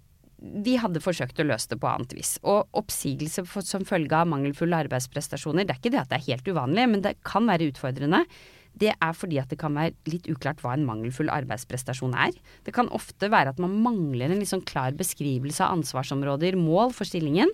vi 0.43 0.73
hadde 0.75 0.99
forsøkt 0.99 1.39
å 1.39 1.45
løse 1.47 1.71
det 1.71 1.79
på 1.79 1.87
annet 1.87 2.15
vis. 2.17 2.35
Og 2.43 2.67
oppsigelse 2.75 3.45
som 3.63 3.85
følge 3.87 4.17
av 4.17 4.27
mangelfulle 4.27 4.81
arbeidsprestasjoner, 4.85 5.63
det 5.63 5.75
er 5.75 5.79
ikke 5.79 5.93
det 5.93 6.01
at 6.01 6.11
det 6.11 6.19
er 6.19 6.27
helt 6.33 6.51
uvanlig, 6.51 6.87
men 6.91 7.05
det 7.05 7.15
kan 7.23 7.47
være 7.47 7.69
utfordrende. 7.71 8.25
Det 8.73 8.89
er 8.91 9.13
fordi 9.15 9.37
at 9.39 9.51
det 9.53 9.59
kan 9.61 9.75
være 9.77 9.93
litt 10.09 10.27
uklart 10.31 10.59
hva 10.63 10.73
en 10.75 10.85
mangelfull 10.87 11.29
arbeidsprestasjon 11.31 12.15
er. 12.17 12.33
Det 12.65 12.73
kan 12.75 12.89
ofte 12.91 13.29
være 13.31 13.53
at 13.53 13.61
man 13.61 13.77
mangler 13.85 14.33
en 14.33 14.43
sånn 14.49 14.65
klar 14.67 14.97
beskrivelse 14.99 15.63
av 15.63 15.77
ansvarsområder, 15.77 16.57
mål 16.59 16.91
for 16.97 17.07
stillingen. 17.07 17.53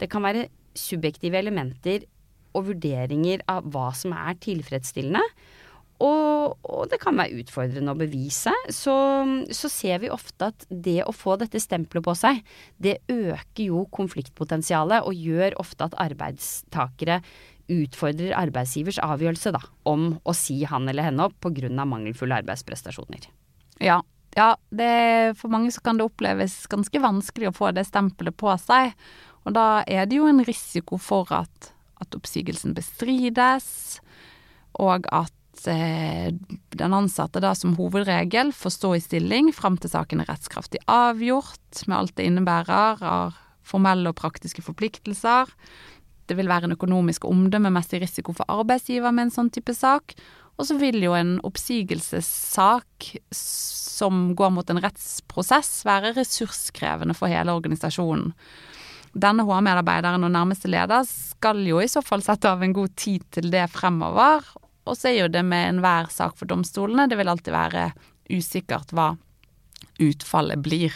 Det 0.00 0.08
kan 0.12 0.24
være 0.24 0.46
subjektive 0.78 1.36
elementer 1.36 2.06
og 2.54 2.68
vurderinger 2.70 3.44
av 3.50 3.66
hva 3.72 3.90
som 3.96 4.14
er 4.16 4.38
tilfredsstillende. 4.42 5.22
Og, 6.00 6.56
og, 6.64 6.86
det 6.88 6.96
kan 7.02 7.18
være 7.18 7.42
utfordrende 7.42 7.92
å 7.92 7.98
bevise. 7.98 8.52
Så, 8.72 8.94
så, 9.52 9.68
ser 9.68 10.00
vi 10.00 10.12
ofte 10.12 10.48
at 10.48 10.64
det 10.70 11.02
å 11.04 11.12
få 11.12 11.36
dette 11.40 11.60
stempelet 11.60 12.06
på 12.06 12.14
seg, 12.16 12.40
det 12.80 13.02
øker 13.12 13.66
jo 13.66 13.84
konfliktpotensialet 13.92 15.04
og 15.04 15.26
gjør 15.28 15.58
ofte 15.60 15.90
at 15.90 15.98
arbeidstakere 16.00 17.20
utfordrer 17.70 18.32
arbeidsgivers 18.34 18.98
avgjørelse 19.04 19.52
da, 19.54 19.60
om 19.86 20.14
å 20.24 20.34
si 20.34 20.62
han 20.66 20.88
eller 20.90 21.06
henne 21.06 21.28
opp 21.28 21.36
pga. 21.44 21.68
mangelfulle 21.84 22.40
arbeidsprestasjoner. 22.40 23.28
Ja, 23.84 24.00
ja 24.36 24.54
det, 24.70 25.36
for 25.38 25.52
mange 25.52 25.70
så 25.70 25.84
kan 25.84 26.00
det 26.00 26.08
oppleves 26.08 26.64
ganske 26.72 27.02
vanskelig 27.02 27.50
å 27.50 27.56
få 27.60 27.74
det 27.76 27.86
stempelet 27.86 28.36
på 28.40 28.56
seg. 28.64 28.96
Og 29.44 29.54
da 29.56 29.84
er 29.86 30.08
det 30.08 30.18
jo 30.18 30.26
en 30.28 30.42
risiko 30.44 30.98
for 31.00 31.28
at 31.32 31.70
at 32.00 32.16
oppsigelsen 32.16 32.74
bestrides, 32.76 34.00
og 34.80 35.06
at 35.12 35.66
eh, 35.70 36.30
den 36.78 36.96
ansatte 36.96 37.42
da 37.42 37.52
som 37.58 37.76
hovedregel 37.78 38.54
får 38.56 38.76
stå 38.76 38.94
i 38.96 39.04
stilling 39.04 39.52
fram 39.56 39.78
til 39.80 39.92
saken 39.92 40.22
er 40.22 40.30
rettskraftig 40.30 40.82
avgjort, 40.90 41.84
med 41.86 41.98
alt 41.98 42.16
det 42.18 42.28
innebærer 42.30 43.04
av 43.04 43.38
formelle 43.66 44.10
og 44.10 44.18
praktiske 44.18 44.64
forpliktelser. 44.64 45.50
Det 46.30 46.36
vil 46.38 46.50
være 46.50 46.68
en 46.68 46.76
økonomisk 46.76 47.24
og 47.26 47.34
omdømmemessig 47.34 48.00
risiko 48.04 48.34
for 48.36 48.46
arbeidsgiver 48.50 49.10
med 49.14 49.28
en 49.28 49.34
sånn 49.34 49.50
type 49.54 49.74
sak. 49.74 50.14
Og 50.60 50.68
så 50.68 50.76
vil 50.78 51.00
jo 51.02 51.14
en 51.16 51.38
oppsigelsessak 51.46 53.06
som 53.34 54.34
går 54.36 54.52
mot 54.54 54.70
en 54.70 54.80
rettsprosess, 54.84 55.80
være 55.88 56.14
ressurskrevende 56.18 57.16
for 57.16 57.32
hele 57.32 57.54
organisasjonen. 57.56 58.34
Denne 59.10 59.42
HR-medarbeideren 59.42 60.22
og 60.22 60.30
nærmeste 60.30 60.70
leder 60.70 61.02
skal 61.08 61.64
jo 61.66 61.80
i 61.82 61.88
så 61.90 62.02
fall 62.04 62.22
sette 62.22 62.50
av 62.50 62.62
en 62.62 62.74
god 62.76 62.92
tid 62.94 63.24
til 63.34 63.50
det 63.50 63.66
fremover. 63.72 64.44
Og 64.86 64.96
så 64.96 65.10
er 65.10 65.24
jo 65.24 65.32
det 65.32 65.42
med 65.46 65.66
enhver 65.74 66.10
sak 66.14 66.36
for 66.38 66.50
domstolene, 66.50 67.08
det 67.10 67.18
vil 67.18 67.30
alltid 67.30 67.54
være 67.54 67.88
usikkert 68.30 68.94
hva 68.94 69.12
utfallet 70.00 70.62
blir. 70.62 70.94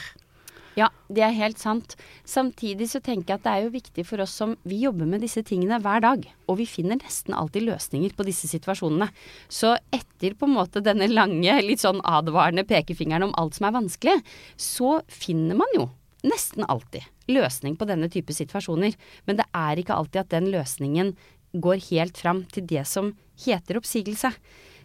Ja, 0.74 0.88
det 1.06 1.22
er 1.22 1.34
helt 1.36 1.60
sant. 1.62 1.94
Samtidig 2.26 2.88
så 2.90 3.00
tenker 3.02 3.34
jeg 3.34 3.38
at 3.38 3.44
det 3.44 3.52
er 3.52 3.66
jo 3.66 3.74
viktig 3.74 4.04
for 4.08 4.22
oss 4.24 4.34
som 4.34 4.56
vi 4.66 4.80
jobber 4.82 5.06
med 5.06 5.22
disse 5.22 5.44
tingene 5.46 5.78
hver 5.82 6.02
dag, 6.02 6.24
og 6.50 6.58
vi 6.58 6.66
finner 6.66 6.98
nesten 6.98 7.34
alltid 7.34 7.68
løsninger 7.68 8.14
på 8.16 8.26
disse 8.26 8.50
situasjonene. 8.50 9.10
Så 9.46 9.76
etter 9.94 10.34
på 10.34 10.48
en 10.48 10.56
måte 10.56 10.82
denne 10.82 11.06
lange, 11.10 11.60
litt 11.62 11.82
sånn 11.82 12.02
advarende 12.02 12.66
pekefingeren 12.66 13.28
om 13.28 13.36
alt 13.38 13.58
som 13.58 13.68
er 13.68 13.76
vanskelig, 13.78 14.16
så 14.58 14.98
finner 15.06 15.62
man 15.62 15.78
jo 15.78 15.90
nesten 16.24 16.66
alltid 16.68 17.06
løsning 17.30 17.78
på 17.78 17.88
denne 17.88 18.10
type 18.12 18.34
situasjoner. 18.34 18.96
Men 19.28 19.40
det 19.40 19.46
er 19.54 19.80
ikke 19.80 19.96
alltid 19.96 20.24
at 20.24 20.32
den 20.34 20.50
løsningen 20.54 21.14
går 21.54 21.82
helt 21.90 22.18
fram 22.18 22.42
til 22.50 22.66
det 22.66 22.84
som 22.90 23.12
heter 23.44 23.78
oppsigelse. 23.78 24.32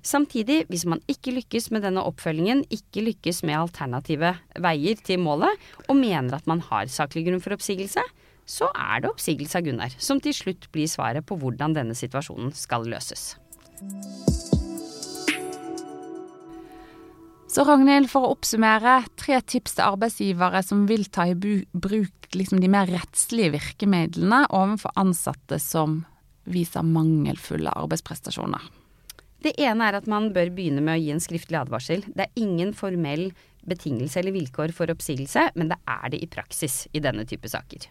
Samtidig, 0.05 0.63
hvis 0.69 0.85
man 0.87 1.01
ikke 1.11 1.33
lykkes 1.35 1.69
med 1.75 1.83
denne 1.83 2.03
oppfølgingen, 2.07 2.63
ikke 2.71 3.03
lykkes 3.03 3.41
med 3.43 3.57
alternative 3.59 4.31
veier 4.63 5.01
til 5.03 5.19
målet, 5.19 5.51
og 5.89 5.99
mener 5.99 6.37
at 6.37 6.47
man 6.47 6.63
har 6.69 6.87
saklig 6.91 7.25
grunn 7.27 7.43
for 7.43 7.57
oppsigelse, 7.57 8.05
så 8.49 8.71
er 8.73 9.03
det 9.03 9.11
oppsigelse 9.11 9.59
av 9.59 9.67
Gunnar 9.67 9.97
som 10.01 10.21
til 10.23 10.33
slutt 10.33 10.71
blir 10.73 10.89
svaret 10.89 11.27
på 11.27 11.37
hvordan 11.37 11.75
denne 11.77 11.97
situasjonen 11.97 12.55
skal 12.57 12.87
løses. 12.89 13.35
Så 17.49 17.63
Ragnhild, 17.65 18.05
for 18.11 18.27
å 18.27 18.35
oppsummere, 18.35 18.99
tre 19.17 19.39
tips 19.41 19.79
til 19.79 19.87
arbeidsgivere 19.87 20.59
som 20.61 20.83
vil 20.89 21.07
ta 21.09 21.25
i 21.31 21.33
bruk 21.33 22.19
liksom 22.37 22.59
de 22.61 22.69
mer 22.69 22.85
rettslige 22.93 23.55
virkemidlene 23.55 24.43
overfor 24.53 24.93
ansatte 25.01 25.57
som 25.57 26.03
viser 26.49 26.85
mangelfulle 26.85 27.73
arbeidsprestasjoner. 27.73 28.67
Det 29.41 29.55
ene 29.65 29.87
er 29.87 29.97
at 29.97 30.09
man 30.11 30.29
bør 30.35 30.51
begynne 30.53 30.83
med 30.85 30.99
å 30.99 31.01
gi 31.01 31.13
en 31.15 31.23
skriftlig 31.23 31.57
advarsel. 31.57 32.03
Det 32.13 32.27
er 32.27 32.41
ingen 32.43 32.75
formell 32.77 33.31
betingelse 33.65 34.21
eller 34.21 34.35
vilkår 34.35 34.75
for 34.75 34.93
oppsigelse, 34.93 35.49
men 35.57 35.71
det 35.71 35.79
er 35.89 36.13
det 36.13 36.21
i 36.21 36.29
praksis 36.29 36.83
i 36.93 37.01
denne 37.01 37.25
type 37.25 37.49
saker. 37.49 37.89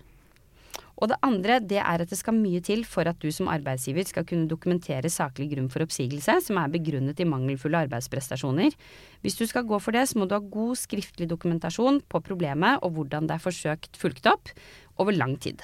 Og 0.99 1.11
det 1.13 1.19
andre 1.23 1.61
det 1.63 1.79
er 1.79 2.03
at 2.03 2.11
det 2.11 2.19
skal 2.19 2.35
mye 2.35 2.61
til 2.65 2.83
for 2.89 3.07
at 3.07 3.21
du 3.23 3.31
som 3.35 3.51
arbeidsgiver 3.53 4.09
skal 4.09 4.27
kunne 4.27 4.51
dokumentere 4.51 5.11
saklig 5.13 5.53
grunn 5.53 5.71
for 5.71 5.85
oppsigelse 5.87 6.41
som 6.49 6.59
er 6.59 6.75
begrunnet 6.75 7.23
i 7.23 7.29
mangelfulle 7.29 7.85
arbeidsprestasjoner. 7.87 8.75
Hvis 9.23 9.39
du 9.39 9.47
skal 9.47 9.67
gå 9.69 9.79
for 9.83 9.95
det, 9.95 10.09
så 10.11 10.19
må 10.19 10.27
du 10.27 10.35
ha 10.35 10.43
god 10.43 10.75
skriftlig 10.81 11.31
dokumentasjon 11.31 12.03
på 12.11 12.23
problemet 12.27 12.83
og 12.83 12.99
hvordan 12.99 13.31
det 13.31 13.39
er 13.39 13.47
forsøkt 13.47 13.99
fulgt 14.01 14.27
opp 14.31 14.51
over 14.99 15.15
lang 15.15 15.39
tid. 15.39 15.63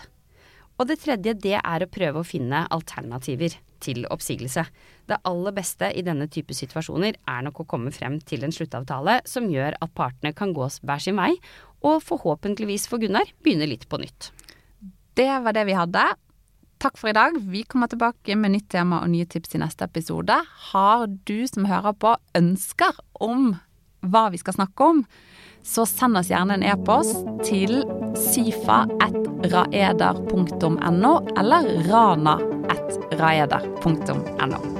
Og 0.79 0.89
det 0.91 1.01
tredje 1.05 1.37
det 1.39 1.59
er 1.59 1.85
å 1.85 1.91
prøve 1.91 2.23
å 2.23 2.27
finne 2.27 2.65
alternativer 2.75 3.55
til 3.85 4.07
oppsigelse. 4.11 4.65
Det 5.07 5.21
aller 5.29 5.55
beste 5.55 5.91
i 5.95 6.03
denne 6.07 6.27
type 6.33 6.55
situasjoner 6.57 7.19
er 7.31 7.45
nok 7.47 7.63
å 7.63 7.69
komme 7.75 7.93
frem 7.95 8.19
til 8.27 8.47
en 8.47 8.55
sluttavtale 8.55 9.21
som 9.29 9.51
gjør 9.51 9.79
at 9.83 9.95
partene 9.95 10.35
kan 10.35 10.55
gå 10.57 10.71
hver 10.83 11.03
sin 11.03 11.21
vei, 11.21 11.35
og 11.85 12.01
forhåpentligvis 12.07 12.89
for 12.91 13.03
Gunnar 13.03 13.29
begynne 13.45 13.69
litt 13.71 13.87
på 13.91 14.01
nytt. 14.03 14.33
Det 15.15 15.31
var 15.45 15.53
det 15.55 15.65
vi 15.69 15.75
hadde. 15.79 16.03
Takk 16.83 16.99
for 16.99 17.09
i 17.09 17.17
dag. 17.17 17.31
Vi 17.41 17.63
kommer 17.63 17.87
tilbake 17.89 18.37
med 18.37 18.51
nytt 18.57 18.69
tema 18.75 18.97
og 19.03 19.11
nye 19.13 19.27
tips 19.31 19.55
i 19.55 19.59
neste 19.63 19.85
episode. 19.87 20.37
Har 20.73 21.07
du 21.07 21.47
som 21.49 21.65
hører 21.71 21.93
på 21.97 22.17
ønsker 22.37 22.93
om 23.25 23.57
hva 24.05 24.31
vi 24.35 24.39
skal 24.43 24.55
snakke 24.59 24.81
om, 24.85 25.05
så 25.65 25.87
send 25.89 26.19
oss 26.21 26.29
gjerne 26.29 26.55
en 26.59 26.67
e-post 26.75 27.25
til 27.47 27.73
sifa.raeder.no 28.21 31.15
eller 31.41 31.63
rana.raeder.no. 31.89 34.74